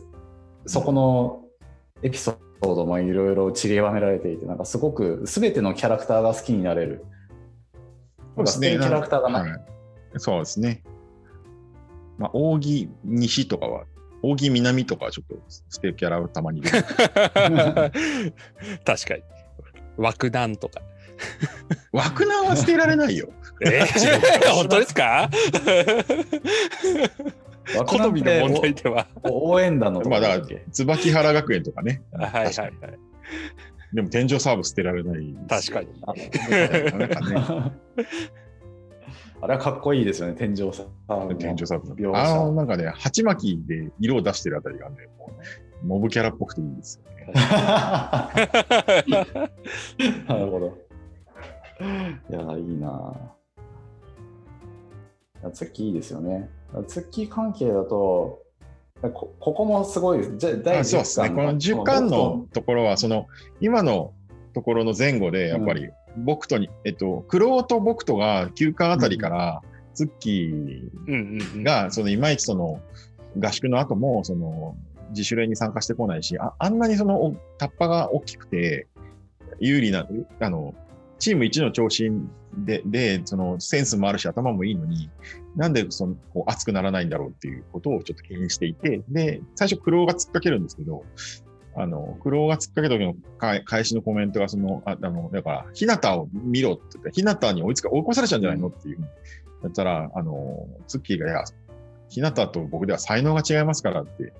[0.66, 1.42] そこの
[2.02, 7.05] エピソードもいろいろ散りばめられていて、なんかすごく全てのキャラクターが好きになれる。
[8.37, 8.70] そうですね。
[8.70, 9.61] キャラクターがないはい
[10.18, 10.83] そうですね。
[12.18, 13.85] まあ、扇西とかは、
[14.22, 15.35] 扇南とかはちょっと
[15.70, 16.61] 捨てるキャラはたまに。
[16.68, 17.92] 確かに。
[19.96, 20.81] 枠弾とか。
[21.92, 23.29] 枠南は捨てられないよ。
[23.64, 25.31] えー、本当ですか？
[27.87, 29.07] 好みの問題では。
[29.22, 30.40] お応援団のとこまあだ
[30.72, 32.03] 椿原学園とかね。
[32.12, 32.72] はいはいはい。
[33.92, 35.79] でも天井サーブ捨てられないですよ。
[35.79, 36.03] 確かに。
[39.42, 40.87] あれはかっこいいですよね、天井さん。
[41.37, 42.53] 天井サーブ描あの、写。
[42.55, 45.33] なんかね、鉢巻きで色を出してるあたりがね、も
[45.83, 47.33] うモブキャラっぽくていいですよね。
[50.29, 50.79] なるほど。
[52.31, 53.14] いや、いいな。
[55.42, 56.48] いやツッキーいいですよね。
[56.87, 58.42] ツッキー関係だと、
[59.02, 60.37] こここもすごいです。
[60.37, 61.30] じゃ第あそうですね。
[61.30, 63.26] この10巻のところは、その、
[63.61, 64.12] 今の
[64.54, 69.62] ところの前後で、やっぱり、僕とに、えっと、クロウと僕とが9巻あたりから、
[69.94, 72.80] ツッキーうんうんうんが、その、いまいちその、
[73.38, 74.76] 合宿の後も、その、
[75.11, 78.87] 自主練に参加してこないし、ああんなにその、おタッパが大きくて、
[79.58, 80.06] 有利な、
[80.40, 80.74] あの、
[81.22, 85.09] チーム一の長身で、で、その、センスもあるし、頭もいいのに、
[85.55, 91.05] なんで、その、こう、熱くならないんだろうっていうことをちょっと気にしていて、で、最初、クロウが突っかけるんですけど、
[91.76, 99.03] あの、クロウが突っかけた時の返しのコメントが、その、ああの、だから、ひなたを見ろって言って、ひなたに追いつか、追い越されちゃうんじゃないのっていうふう
[99.62, 101.44] やったら、あの、ツッキーが、いや、
[102.09, 104.32] ひなたと僕では才能が違いますからって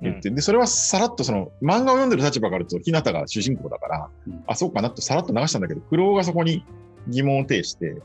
[0.00, 6.64] 言って、で、それはさらっとその、漫画を読んでる立場から言うと、ひなたが主人公だから、うんあ、そうかなとさらっと流したんだけど、クロウがそこに
[7.08, 7.96] 疑問を呈して、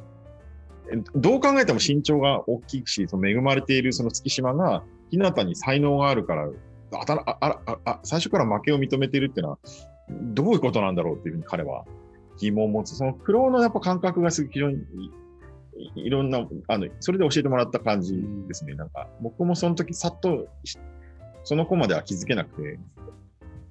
[0.92, 6.50] えどう考えても身長が大きいし、その恵まれているその月島が、ひなたに才能があるから、
[6.96, 9.60] あたらああああ最初から負けを認めているっていうのは、
[10.10, 11.86] どういうことなんだろうっていうふうに彼は
[12.40, 12.96] 疑問を持つ。
[12.96, 15.12] その苦労のやっぱ感覚が非常にい
[15.96, 18.16] いろんな、あの、それで教えてもらった感じ
[18.48, 18.76] ですね。
[18.76, 20.48] なんか、僕もその時さっと、
[21.44, 22.80] その子までは気づけなくて、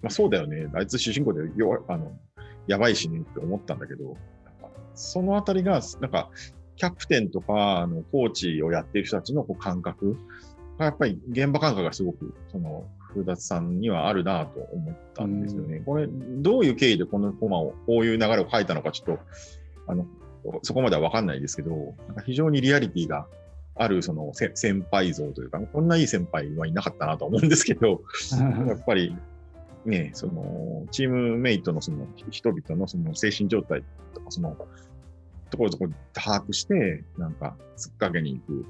[0.03, 0.69] まあそうだよね。
[0.75, 2.13] あいつ主人公で弱あの、
[2.67, 4.17] やばいしねって思ったんだけど、
[4.95, 6.31] そのあたりが、なんか、
[6.77, 10.17] キャプテンとか、あの、コーチをやっている人たちのこう感覚
[10.79, 15.83] が、やっぱり現場感覚がすごく、その、古舘さんにはあるなと思ったんですよね。
[15.85, 19.23] これ、どういう経緯でこのコマを、こういう流れを書いたのか、ちょっと、
[19.87, 20.07] あの、
[20.63, 23.27] そこまでは分かんないですけど、なんか非常にリアリティが
[23.75, 28.03] あるその先輩像というか、こんないい先輩はいなかったなと思うんですけど、
[28.67, 29.17] やっぱり
[29.85, 33.83] ね、そのチームメイトのその人々のその精神状態
[34.15, 34.57] とか、その
[35.51, 38.67] ところどころ把握して、なんか突っかけに行く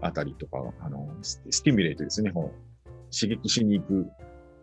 [0.00, 2.52] あたりとか、あのスティミュレートですね、この
[3.10, 4.06] 刺激しに行く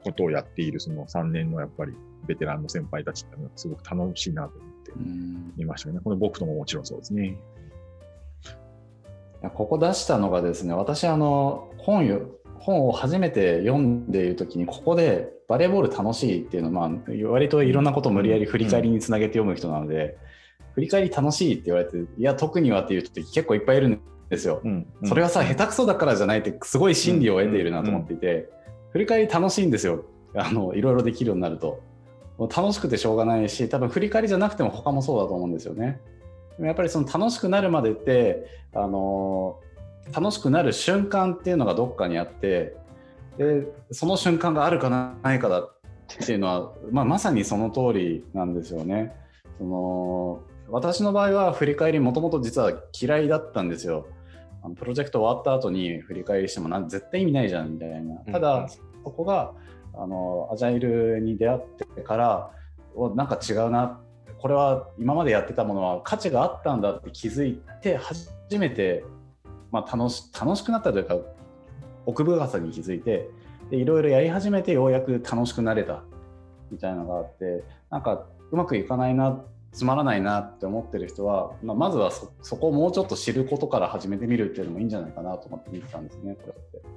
[0.03, 1.93] ことをやっているその3年のやっぱり
[2.25, 6.01] ベテランの先輩たちってのはすごく楽しいなと思っていましたよね。
[6.03, 7.37] この僕とももちろんそうですね。
[9.49, 12.21] ここ出したのがですね、私あの本よ
[12.59, 20.17] 本を初めて読んでいる時にここでバレーボール楽しいっていうのは、まあ、割といろんなことを無理やり振り返りにつなげて読む人なので、
[20.75, 24.61] 振り返り楽しいって言われていや特にはっていう人結構いっぱいいるんですよ。
[24.63, 28.47] うんうん、それはさ下手くそだからじゃないってすごい心理を得ているなと思っていて、
[28.91, 31.81] 振り返り楽しいんですよあのいろいろできるようになると。
[32.39, 35.99] 楽しくてしょうがないし多分振り返りじゃなくても他もそうだと思うんですよね。
[36.59, 39.59] やっぱりその楽しくなるまでってあの
[40.13, 42.75] 楽しくなる瞬間っていうのがどっかにあって
[43.37, 45.71] でその瞬間があるかないかだっ
[46.25, 49.15] ていうのは、まあ、まさにその通りなんですよね。
[49.57, 54.07] その私の場合は振り返りもともと実は嫌いだったんですよ。
[54.75, 58.15] プロジェクト終わった後に振り返りしてもな絶対意味ないじゃんみたいな。
[58.31, 58.67] ただ、
[59.03, 59.53] そこが
[59.93, 61.59] あのアジャイルに出会っ
[61.95, 62.51] てから
[63.15, 63.99] なんか違うな
[64.39, 69.03] これは今までやってたものは価値があったんだって気づいて初めて、
[69.71, 71.17] まあ、楽し楽しくなったというか
[72.05, 73.29] 奥深さに気づいて
[73.69, 76.03] でいろいろやり始めてようやく楽しくなれた
[76.71, 82.11] みたいなのがあってなんかうまくいかないなつまらないなって思ってる人は、まあ、まずは
[82.41, 86.87] そこをもうちょっと知ることから始めてみるっていうのもいいんじゃないかなと思って見てたんですねこれって。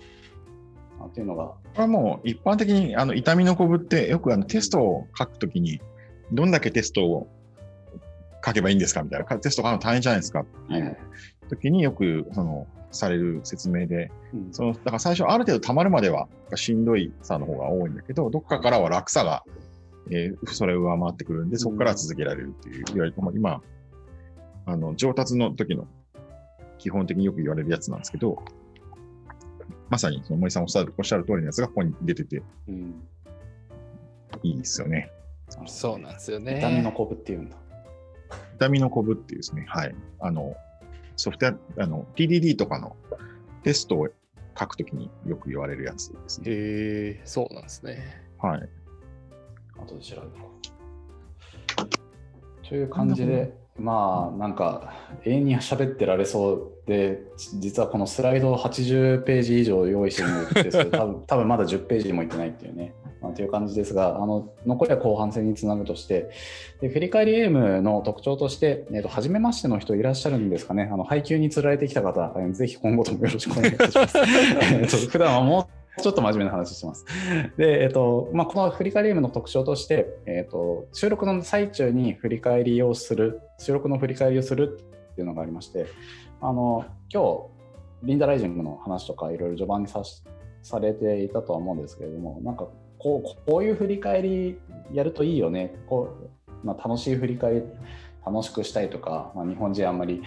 [1.06, 1.44] っていうのが。
[1.44, 5.80] これはもう一般的にあの痛みのこぶってよくあのテストを書くときに
[6.32, 7.28] どんだけテストを
[8.44, 9.38] 書けばいいんですかみたいな。
[9.38, 10.40] テスト書くの大変じゃないですか。
[10.40, 10.80] ってい。
[10.80, 10.96] う
[11.48, 19.42] 時によくそのされる説明で、うん、そのだから最初ある程度たまるまではしんどいさの方が多いんだけどどっかからは楽さが、
[20.10, 23.14] えー、それを上回ってくるんでそこから続けられるっていう、いわゆる。
[23.34, 23.62] 今
[24.66, 25.86] あの上達の時の
[26.78, 28.42] 基本的によく言われるやつなんですけど
[29.90, 33.02] まさにその森さんおっしゃるおっしゃる通りのやつがここに出てて、うん、
[34.42, 35.10] いいですよね。
[35.66, 36.58] そうなんですよね。
[36.58, 37.56] 痛みのこぶっていうんだ。
[38.56, 39.94] 痛みのこぶっていうですね、はい。
[40.20, 40.56] あの、
[41.16, 42.96] ソフトウェア、あの、TDD とかの
[43.62, 44.08] テストを
[44.58, 46.50] 書くときによく言われるやつですね。
[46.50, 47.98] へえ、そうなんですね。
[48.38, 48.68] はい。
[49.76, 50.38] 後で調べるか。
[52.68, 54.94] という感じで、まあなんか
[55.24, 57.22] 永遠に喋ってられそうで
[57.58, 66.30] 実はこのスライド80ページ以上用意してるんですけど 多分多分まだ10ページもいってないっていうね、まあ、という感じですがあの残りは後半戦につなぐとして
[66.80, 70.88] で振り返りエイムの特徴として、えーと、初めましての人いらっしゃるんですかね。
[70.92, 74.18] あの配給につられてきた方ぜひ今後ともよろしくお願いします。
[74.72, 77.04] えと普段はもうちょっと真面目な話してます。
[77.56, 84.78] で、えっとまあ、この振り返りームの特徴として、えっと、収録の最中に振り返りをする、収録の振り返りをする
[85.12, 85.86] っていうのがありまして、
[86.40, 90.02] あの今日、リンダライジングの話とかいろいろ序盤にさ
[90.62, 92.68] されていたとは思うんですけれども、なんか
[92.98, 94.58] こうこういう振り返り
[94.92, 97.62] やるといいよね、こうまあ、楽しい振り返り、
[98.26, 100.22] 楽しくしたいとか、まあ、日本人あんまり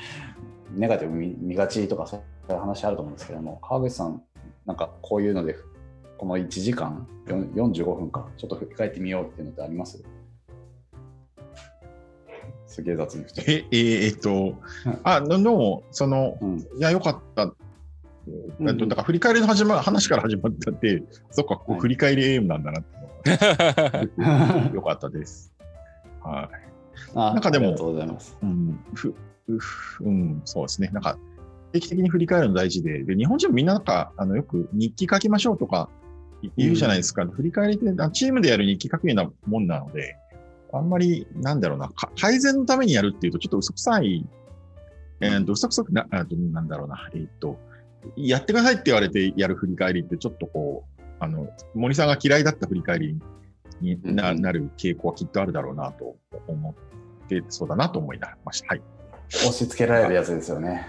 [0.72, 4.22] ネガティブ見がちとかそういう話あると思うんですけれども、川口さん、
[4.68, 5.56] なんかこういうので、
[6.18, 10.04] この1時間、45分か、ちょっと振り返ってみようっていうのってあります？
[12.66, 14.56] すげえ雑にえ、えー、えっと、
[15.04, 17.54] あ、でも、その、うん、いや、よかった。
[18.60, 21.02] うん、だから振り返りの始ま話から始まったって、
[21.32, 22.98] そっか、こう振り返りエイムなんだなって
[24.18, 25.54] の よかったです。
[26.22, 26.50] は
[27.16, 27.16] い。
[27.16, 28.38] なんかでも、ありがとうございます。
[28.44, 29.16] うん、ふ
[29.58, 30.90] ふうん、そうですね。
[30.90, 31.18] なんか、
[31.72, 35.90] 定期的に振り返るの大事で、で日本人もみんななんか、あのよく日記書きましょうとか
[36.56, 37.24] 言うじゃないですか。
[37.24, 40.16] うん、振り返りってチームでやる日記書くようなもんなので、
[40.74, 41.90] あんまり、なんだろうな、
[42.20, 44.26] 改善のためにやるっていうと、ちょっと嘘くさい、
[45.22, 47.58] えー、と嘘くさくな、なんだろうな、えっ、ー、と、
[48.16, 53.20] やってくださいって言われてやる振り返りって、ちょっとこう、あの、森さんが嫌いだった振り返り
[53.82, 56.88] にな,、る傾向はきっとあるだろうなと思っ
[57.28, 58.70] ってそうだなと思いました。
[58.70, 58.82] はい。
[59.30, 60.88] 押し付けられるやつですよね。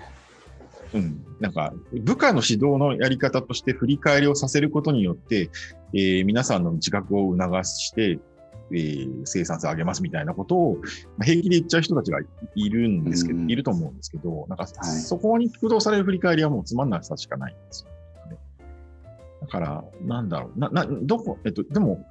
[0.95, 1.25] うん。
[1.41, 5.51] なんか、部下の指導のやり方として振り返りをさせることによって、
[5.95, 8.19] えー皆さんの自覚を促して、
[8.73, 10.77] えー生産性を上げますみたいなことを、
[11.17, 12.21] まあ平気で言っちゃう人たちが
[12.55, 18.39] いるんですけど、うんいると思うんですけど、なんか、いそこに駆動される振り返りはもうつまんなさしかないんですよ、ね。
[19.43, 20.59] だから、なんだろう。
[20.59, 22.05] な、な、どこ、えっと、でも、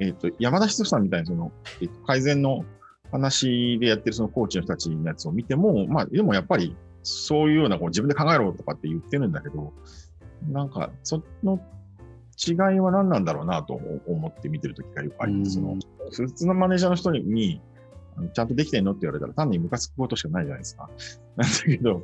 [0.00, 2.64] えっと、山田仁さんみたいにその、えっと、改善の
[3.12, 9.72] 話でやってるそのコーチの人たちのやつを見ても、まあ、でもやっぱり、そういうようなこう自分で考えろとかって言ってるんだけど、
[10.50, 11.60] なんか、その
[12.46, 13.74] 違いは何なんだろうなと
[14.06, 15.52] 思って見てるときがよくあります。
[15.52, 15.76] その
[16.10, 17.60] 普通のマネージャーの人に、
[18.34, 20.90] ちゃんとできてんのって言われたら単にムカつくことしかないじゃないですか。
[21.36, 22.02] なんだけど、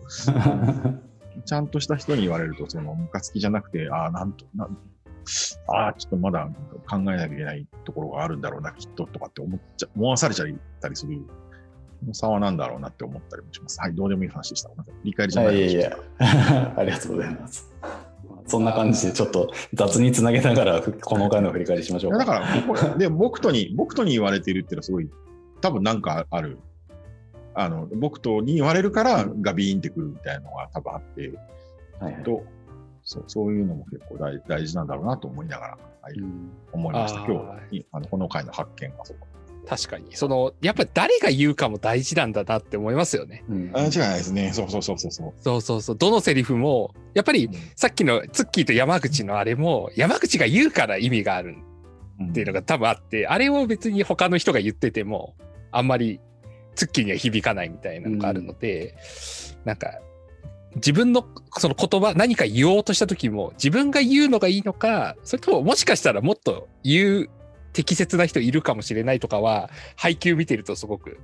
[1.45, 4.79] ちゃんとした人に言われると、そのムカつきじゃなくて、ああ、なんと、なん
[5.69, 6.49] ああ、ちょっとまだ
[6.89, 10.49] 考えなきゃいけないところがあるんだろうな、きっととかって思っちゃ、思わされちゃっ
[10.81, 11.21] たりする。
[12.01, 13.81] その差は何だろうなって思ったりもします。
[13.81, 14.71] はい、どうでもいい話でした。
[15.05, 17.71] 理解じゃないいやいやいや、 ありがとうございます。
[18.47, 25.11] そんな感じでちょっと雑につなげながらこの回の振り返りしましょういやだから、で、僕とに、僕とに言われているっていうのはすごい、
[25.61, 26.59] 多分なんかある。
[27.55, 31.33] あの、僕とに言われるからガビーンってくるみたいなのが多分あって、
[32.01, 32.45] はいはいと
[33.03, 37.25] そうそういうのも結構大大事なんだろうなと思いながら、はいうん思いました。
[37.25, 39.17] 今日あの、この回の発見がそう。
[39.69, 40.17] 確かに。
[40.17, 43.45] その、やっぱ誰が言うかも大事なんだなって思いますよね。
[43.51, 44.53] うんあ間違いないですね。
[44.55, 45.35] そうそうそうそうそう。
[45.43, 45.97] そうそうそう。
[45.97, 51.57] どのセリフも、やっぱりさっきのツッキーと山口のあれも、山口が言うから意味がある
[52.31, 55.35] っていうのが多分あって、あれを別に他の人が言ってても、
[55.71, 56.19] あんまり
[56.75, 58.95] ツッキーには響かないみたいなのがあるので、
[59.67, 59.99] なんか、
[60.77, 61.27] 自分の
[61.59, 67.31] その言葉、何か言おうとした時も、自分が言うのがいいのか、それとももしかしたらもっと言う
[67.73, 71.19] 適切な人いるかもしれないとかは、配給見てるとすごく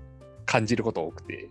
[0.47, 1.51] 感じること多くて。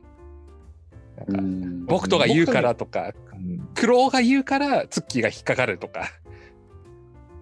[1.18, 6.10] なんかうん僕とが言うからとか、うん苦労が言うからツッキーが引っかかるとか。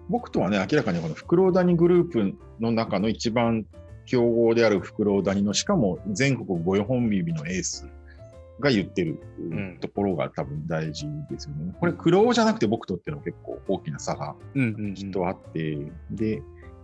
[0.08, 3.64] 僕とはね、明らかにこのフクロウダニグループの中の一番
[4.04, 7.88] 強豪であるフクロウダニの、しかも全国5本指のエース
[8.60, 11.72] が言ってるんところが多分大事ですよね。
[11.78, 15.78] これ、クロウじゃなくて僕とっていうのは結構大きな差がうんうんうんきっとあって、
[16.10, 16.42] で、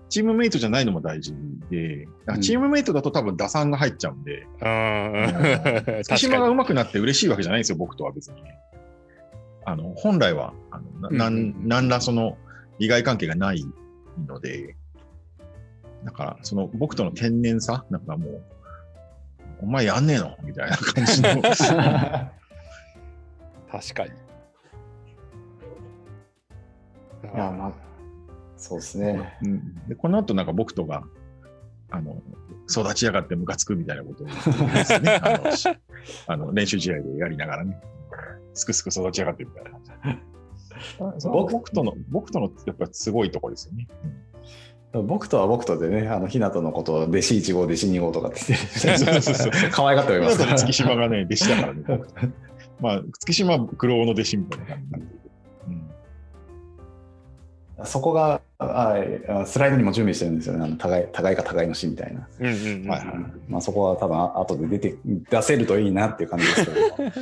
[0.08, 1.34] チームメイトじゃないのも大事
[1.70, 2.08] で、
[2.40, 4.68] チームメイトだと多分打算が入っちゃうんで、う
[5.98, 8.42] ん月島が上手くなって嬉しいわけじゃないんですよ、僕とは別に。
[9.64, 12.38] あの、本来は、あのなうんなんらその
[12.78, 13.64] 利害関係がない
[14.26, 14.76] ので、
[16.04, 18.42] だから、その僕との天然さ、なんかもう、
[19.60, 21.42] お前やんねえのみたいな感じの。
[23.70, 24.10] 確かに。
[27.24, 27.87] いやまあ
[28.58, 29.38] そうですね。
[29.42, 29.74] うん。
[29.88, 31.04] でこの後なんか僕とが、
[31.90, 32.20] あの、
[32.68, 34.34] 育ちやがってムカつくみたいなことをね、
[36.26, 37.80] あの練習試合でやりながらね、
[38.52, 39.82] すくすく育ちやがってみたいな感
[41.48, 43.88] 僕との、僕とのやっぱすごいところですよね。
[44.92, 49.70] 僕とは僕とでね、あの、ひなとのことを弟子1号、弟子2号とかって言ってそうそうそうそう。
[49.70, 50.38] 可愛がっております。
[50.38, 50.54] から。
[50.54, 52.08] 月島がね、弟子だからね、僕
[52.80, 55.27] まあ、月島は苦労の弟子みたいな感じ
[57.84, 58.96] そこがあ
[59.28, 60.64] あスライドにも準備してるんですよね。
[60.64, 62.28] あの互い互いが互いの死みたいな。
[63.46, 64.96] まあ、そこは多分あ後で出て
[65.30, 66.76] 出せるといいなっていう感じですけど。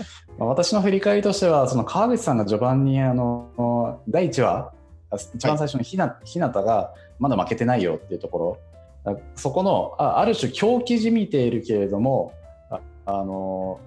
[0.38, 4.72] まあ私の振り返りとしてはその川口さんが序盤にあの第1話
[5.10, 8.38] あ一番最初にひな,、ひなたがまだ負けてないよっていうとこ
[9.04, 9.12] ろ。
[9.12, 12.32] あそこのあある種狂気じみているけれども
[12.70, 13.78] ああの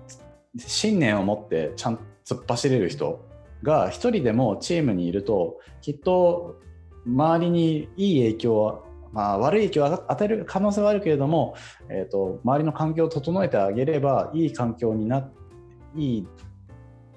[0.57, 3.19] 信念を持ってちゃんと突っ走れる人
[3.63, 6.59] が一人でもチームにいるときっと
[7.05, 8.79] 周りにいい影響は
[9.11, 11.55] まあ、悪い影響を与える可能性はあるけれども、
[11.89, 15.27] えー、と周りの環境を整えてあげればいい環境にな
[15.95, 16.27] いい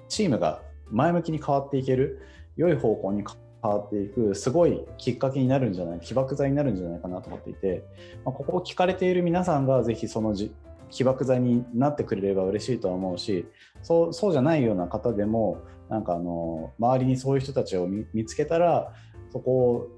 [0.09, 2.21] チームが前向きに変わっていける
[2.55, 3.23] 良い方向に
[3.61, 7.83] 変わっていくすごいきっかけになるんじゃない起爆剤になるんじゃないかなと思っていて、
[8.25, 10.53] まあ、ここを聞かれている皆さんがぜひそのじ
[10.89, 13.47] 起爆剤になってくれれば嬉しいとは思うし
[13.81, 15.61] そうそうじゃないような方でも
[15.93, 18.93] なんかあの周りにそういう人たちを見つけたら
[19.31, 19.89] そこを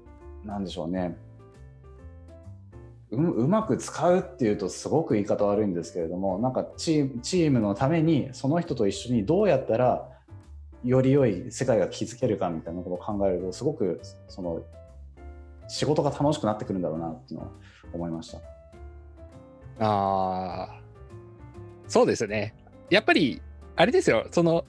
[0.44, 1.16] なんでしょうね
[3.10, 10.06] ううまく使うっていうとすごく言い方悪いんですけれどもなんかチームチームのためにその人と一緒にどうやったら
[10.84, 14.62] より良い世界が築けるかみたいなことを考えるとすごくその
[15.66, 17.50] 仕事が楽しくなってくるんだろうなっていうのを
[17.94, 18.38] 思いました。
[19.84, 20.80] ああ、
[21.88, 22.54] そうですね。
[22.90, 23.42] やっぱり、
[23.74, 24.64] あれですよ、その、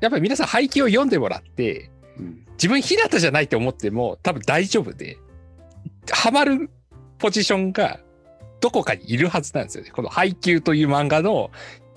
[0.00, 5.18] やっぱり皆さん背景を読んでもらって、うん自分日向じゃないと思っても多分大丈夫で、
[6.10, 6.70] ハマる
[7.18, 8.00] ポジションが
[8.60, 9.90] どこかにいるはずなんですよね。
[9.90, 11.50] この配給という漫画の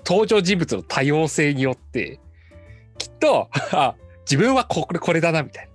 [0.06, 2.20] 登場人物の多様性によって、
[2.98, 3.94] きっと、あ、
[4.30, 5.70] 自分はこれ、これだな、みたいな。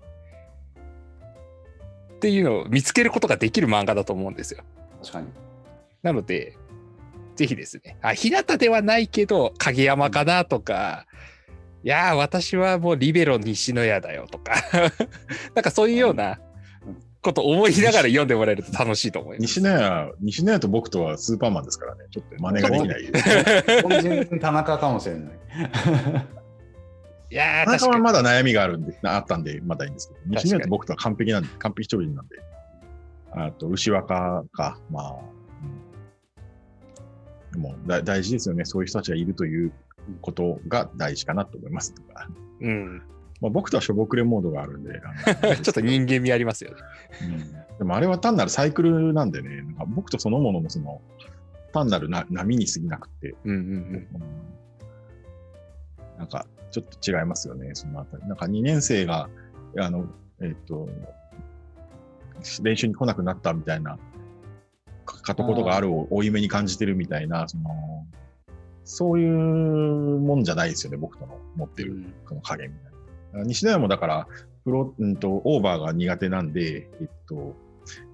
[2.16, 4.64] っていうのを見つけることができる漫画だと思うんですよ。
[5.02, 5.28] 確かに。
[6.04, 6.58] なので、
[7.36, 11.06] ぜひですね、あ、日向ではないけど、影山かなとか、
[11.86, 14.56] いやー、私はもうリベロ西野屋だよとか、
[15.54, 16.40] なんかそういうような
[17.22, 19.60] ことを思いながら読んでもらえると楽しいと思います。
[19.60, 23.82] 西野屋、西野屋と僕とはスーパーマンですからね、ちょっと真似ができない。
[23.84, 25.34] 本人田中かもしれない。
[27.30, 28.00] いやー、田中は。
[28.00, 30.38] まだ悩みがあるんで、あったんで、まだいいんですけど、に。
[30.38, 32.38] 西野屋と僕とは完璧なんで、完璧超人なんで、
[33.34, 35.16] あと、牛若か、まあ、
[37.54, 39.72] うん、でもだ大事ですよね、そういう人たちがいるという
[40.22, 41.94] ことが大事かなと思います。
[42.62, 43.04] うん。
[43.42, 45.02] まあ、僕とはしょぼくれモードがあるんで、
[45.62, 46.78] ちょっと人間味ありますよね。
[47.24, 51.02] うんでもあれは単なるサイクルなんでね、なんか僕とそのもののその
[51.74, 54.08] 単なるな波に過ぎなくて、うんうんうん
[56.18, 58.24] なんかちょっと違いますよね、そのあたり。
[58.26, 59.30] なんか2年生が、
[59.78, 60.08] あの、
[60.42, 60.88] えっ、と、
[62.62, 63.98] 練習に来なくなったみたいな、
[65.06, 68.06] かかとことがあるを負い目に感じてるみたいな、その、
[68.86, 72.14] そういうもんじゃないですよね、僕との持ってるうん。
[72.28, 72.90] この加減みた
[73.40, 73.48] いな。
[73.48, 74.28] 西田屋もだから、
[74.64, 77.56] フロ、うんと、オーバーが苦手なんで、えっと、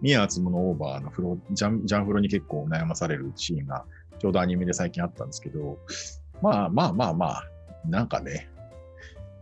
[0.01, 3.85] 宮厚のオーバーのフロ、ジャン、ジャンフロに結構悩まされるシーンが、
[4.19, 5.77] ちょうどアニメで最近あったんですけど、
[6.41, 7.49] まあまあまあまあ、
[7.85, 8.49] なんかね、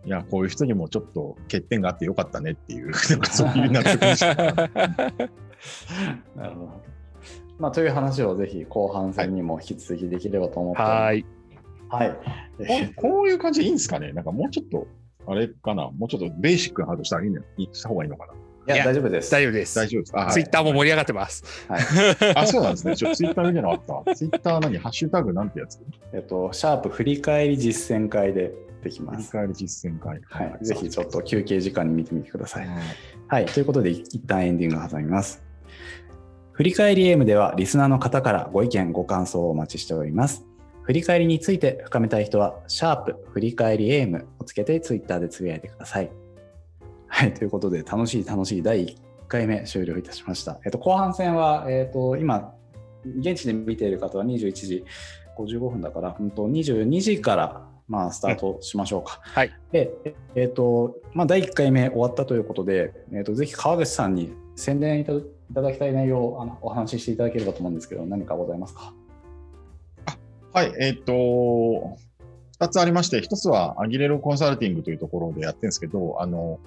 [0.06, 4.70] いや、こういう人にもちょっと欠点があってよかったねっていう、なんかそういう納得にしかならない
[6.36, 6.99] なるほど。
[7.60, 11.02] まあ、という話をぜひ後半戦にも引き続きできればと思っております。
[11.02, 11.26] はーい。
[11.90, 12.94] はい。
[12.96, 14.14] こうこういう感じでいいんですかね？
[14.14, 14.88] なんかもうちょっと、
[15.28, 15.92] あれかな？
[15.92, 17.42] もうちょっとベーシックなハードしたらいいの
[17.74, 18.34] した方がいいのかな？
[18.34, 18.38] い
[18.70, 19.32] や、いや大丈夫です。
[19.32, 19.76] 大丈夫です。
[19.76, 21.44] 大丈夫ですか、はいツイッターも盛り上がってます。
[21.68, 21.82] はい。
[22.36, 22.96] あ、そうなんですね。
[22.96, 24.16] ちょっとツイッター見てなかった。
[24.16, 25.80] ツイッター何ハッシュタグなんてやつ？
[26.14, 28.54] えっと、シャープ振り返り実践会で
[28.84, 29.32] できます。
[29.32, 30.22] 振り返り実践会。
[30.24, 30.66] はい。
[30.66, 32.68] ぜひちょっと休憩時間に見てみてください。
[32.68, 32.78] はい
[33.28, 33.46] はい。
[33.46, 35.44] ということで、一旦エンディングを挟みます。
[36.60, 40.46] 振り返り AM では、リスナーの方からご意見、ご感想をお待ちしております。
[40.84, 46.12] 振り返りについて深めたい人は、シャープ振り返り AM をつけてツイッターでつぶやいてください。
[47.08, 47.34] はい。
[47.34, 48.98] ということで、楽しい楽しい第1
[49.30, 50.60] 回目終了いたしました。
[50.66, 52.54] えっと、後半戦は、えっと、今、
[53.06, 54.84] 現地で見ている方は21時
[55.38, 59.22] 55分だから、うんと22時から、まあ、スタートしましょうか。
[59.24, 59.52] はい。
[59.72, 65.14] で、ええーとまあ、第1回目終わったということで、えー、とぜひ川口さんに宣伝いた
[65.50, 68.94] いただきたい内容をあのお話ししていただければと思うんですけど、何かございますか？
[70.54, 71.98] はい、えっ、と、
[72.60, 76.60] 二つありまして、一つはアギレロコンサルティングというところでやってるんですけど、あの、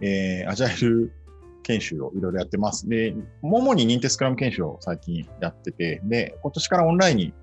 [0.00, 1.12] えーアジャイル
[1.62, 2.88] 研修をいろいろやってます。
[2.88, 7.34] で、主に認定スクラム研修を最近やってて、で、今年からオンラインに、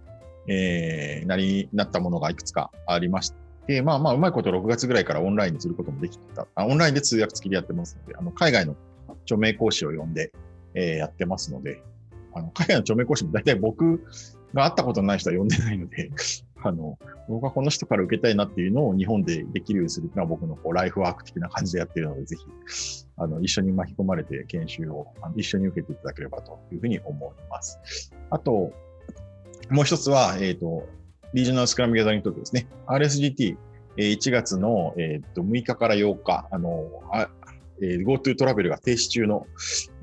[0.47, 3.33] えーなり、なったものがいくつかありまし
[3.67, 6.47] て、まあまあ、うまいこと6月ぐらいからオンラインにすることもできた。
[6.55, 8.75] あオンラインで通訳付きでやってますので、あの、海外の
[9.23, 10.31] 著名講師を呼んで、
[10.73, 11.81] えーやってますので、
[12.33, 14.03] あの、海外の著名講師も大体僕
[14.53, 16.11] が会ったことない人は呼んでないので、
[16.63, 16.97] あの、
[17.27, 22.45] 僕はこの人から受けたいなっていうのを日本でできるようにするっていうのは僕のこうライフワーク的な感じでやってるので、ぜひ、
[23.17, 28.11] あの、一緒に巻き込まれて研修をあの一緒に受けていただければというふうに思います。
[28.29, 28.73] あと、
[29.69, 30.87] もう一つは、えっ、と、
[31.33, 32.67] リージョナルスクラムギャザリング東京ですね。
[32.87, 33.57] RSGT、
[33.97, 36.87] 1月の、えーと6日から8日、あの、
[37.81, 39.47] えー GoTo トラベルが停止中の、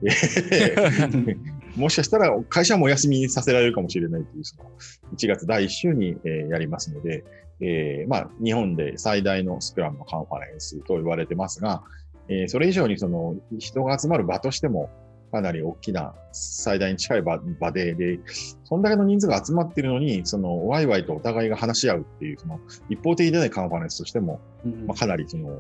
[0.03, 1.37] えー
[1.77, 4.71] もしかしたら会社もお休みにさせられるかもしれないという、その
[5.17, 7.25] 1月第1週に、えーやりますので、
[7.61, 11.83] えーまあ、日本で最大のスクラムのカンファレンスと言われてますが、
[12.29, 14.91] えーそれ以上にその人が集まる場としても、
[15.31, 18.19] かなり大きな最大に近い場場で、で、
[18.65, 24.41] そんだけの人数が集まっているのに、そのワイワイとお互いが話し合うっていう、その一方的でないカンファレンスとしても、
[24.87, 25.51] まあ、かなりその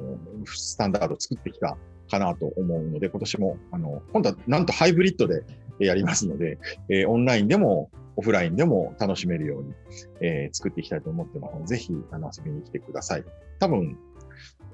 [0.46, 1.76] スタンダードを作ってきた
[2.08, 5.44] かなと思うので、今年も、あの、今度はなんとハイブリッドで
[5.78, 9.74] やりますので、えーオンラインでもオフラインでも楽しめるように、
[10.20, 13.24] えー作っていきたいと思ってますので、ぜひあの遊びに来てください。
[13.58, 13.96] 多分、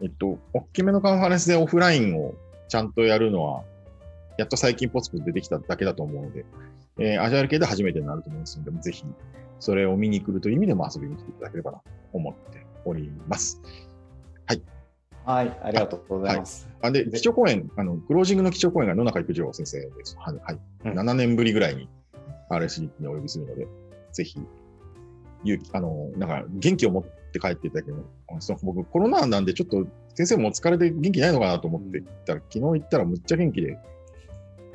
[0.03, 2.35] えっと、大きめのカンファレンスでオフラインを
[2.69, 3.63] ちゃんとやるのは、
[4.39, 6.45] やっと最近ポツポツ出てきただけだと思うので、
[6.99, 9.05] えーアジャル系で初めてになると思いますので、ぜひ
[9.61, 13.61] それを見に来るという意味でも遊びに来ていただければなと思っております。
[15.25, 16.69] はい、ありがとうございます。
[16.83, 20.17] あで、基調講演、あの、クロージングの基調講演が野中育次郎先生です。
[20.19, 20.37] はい。
[20.37, 21.89] はいうん7年ぶりぐらいに
[22.51, 23.67] RSD にお呼びするので、
[24.13, 24.39] ぜひ、
[25.45, 27.97] 勇気、あの、なんか、元気を持って帰っていただける
[28.63, 33.79] 僕、コロナなんで、ちょっと、先生もお疲れで元気ないのかなと思って行ったら、昨日行ったらむっちゃ元気で、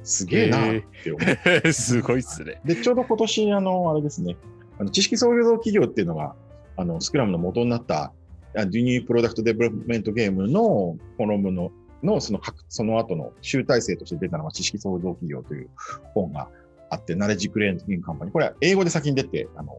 [0.04, 1.20] すげえなって思
[1.66, 1.72] う。
[1.74, 2.60] すごいっすね。
[2.66, 4.38] で、ちょうど今年、あの、あれですね、
[4.80, 6.36] あの知識創造企業っていうのが、
[6.76, 8.14] あの、スクラムの元になった、
[8.56, 11.72] New New Product Development Game のフォロムの、
[12.04, 15.70] のその、その後の集大成として出たのが知識創造企業という
[16.14, 16.50] 本が
[16.90, 18.34] あって、ナレッジクリエイティングカンパニー。
[18.34, 19.76] これは英語で先に出て、あの、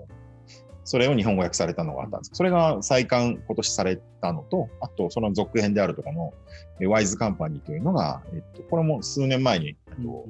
[0.85, 6.33] それを日本語訳されたのがあったんです、それが再刊今年されたのと、あとその続編であるとかの、
[6.81, 10.27] えワイズカンパニーというのが、えっと、これも数年前に、えっと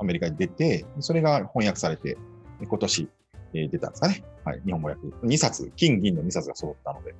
[0.00, 2.16] アメリカに出て、それが翻訳されて、
[2.60, 3.08] 今年、
[3.54, 4.24] え出たんですかね。
[4.44, 5.00] はい、日本語訳。
[5.06, 7.14] 2冊、金、銀の2冊が揃ったので、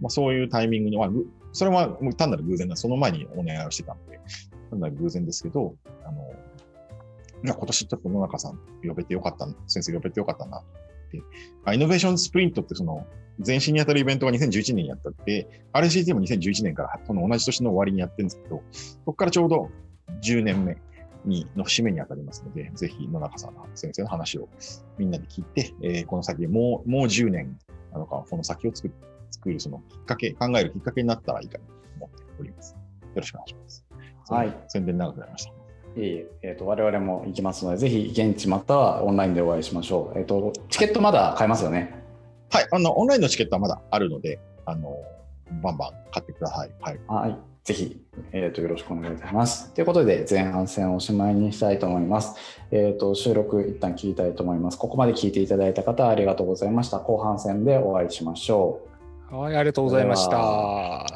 [0.00, 1.10] まあ、そういうタイミングに、まあ、
[1.52, 2.76] それは単なる偶然だ。
[2.76, 4.20] その前にお願いをしてたので、
[4.70, 5.74] 単なる偶然ですけど、
[6.04, 6.34] あの、
[7.42, 10.62] 今年ちょっと野中さん呼べてよかった、先生呼べてよかったなっ
[11.10, 11.22] て、
[11.64, 13.06] あイノベーションスプリントってその、
[13.44, 19.70] 前身にあたるイベントが2011年にやったって、RCT も2011年からその同じ年の終わりにやってるんですけど、そこからちょうど
[20.22, 20.78] 10年目
[21.24, 24.48] にの節目にあたりますので、ぜひ野中さんの先生の話を
[24.98, 27.58] みんなで聞いて、えーこの先もう、もう10年
[27.92, 28.94] なのか、この先を作る、
[29.30, 32.72] 作るそのきっかけ、考えるきっかけになったらいいかなと思っております。
[32.72, 32.78] よ
[33.14, 33.86] ろしくお願いします。
[34.28, 34.56] はい。
[34.68, 35.50] 宣伝長くなりました。
[35.50, 35.54] い
[35.98, 40.18] えいええー、と我々も行きますので、ぜひ現地またはオンラインでお会いしましょう。
[40.18, 42.02] えっ、と、チケットまだ買えますよね？
[42.50, 44.94] はい、あの、オンラインのチケットはまだあるので、あの、
[45.62, 46.70] バンバン買ってください。
[46.80, 47.00] はい。
[47.06, 47.38] はい。
[47.64, 48.00] ぜひ、
[48.32, 49.72] えー、とよろしくお願いいたします。
[49.72, 52.36] ということで、前半戦をおしまいにしたいと思います。
[52.70, 54.78] えっ、と、収録一旦切りたいと思います。
[54.78, 56.98] ここまで聞いていただいた方、ありがとうございました。
[56.98, 58.95] 後半戦でお会いしましょう。
[59.28, 61.15] はい、ありがとうございました。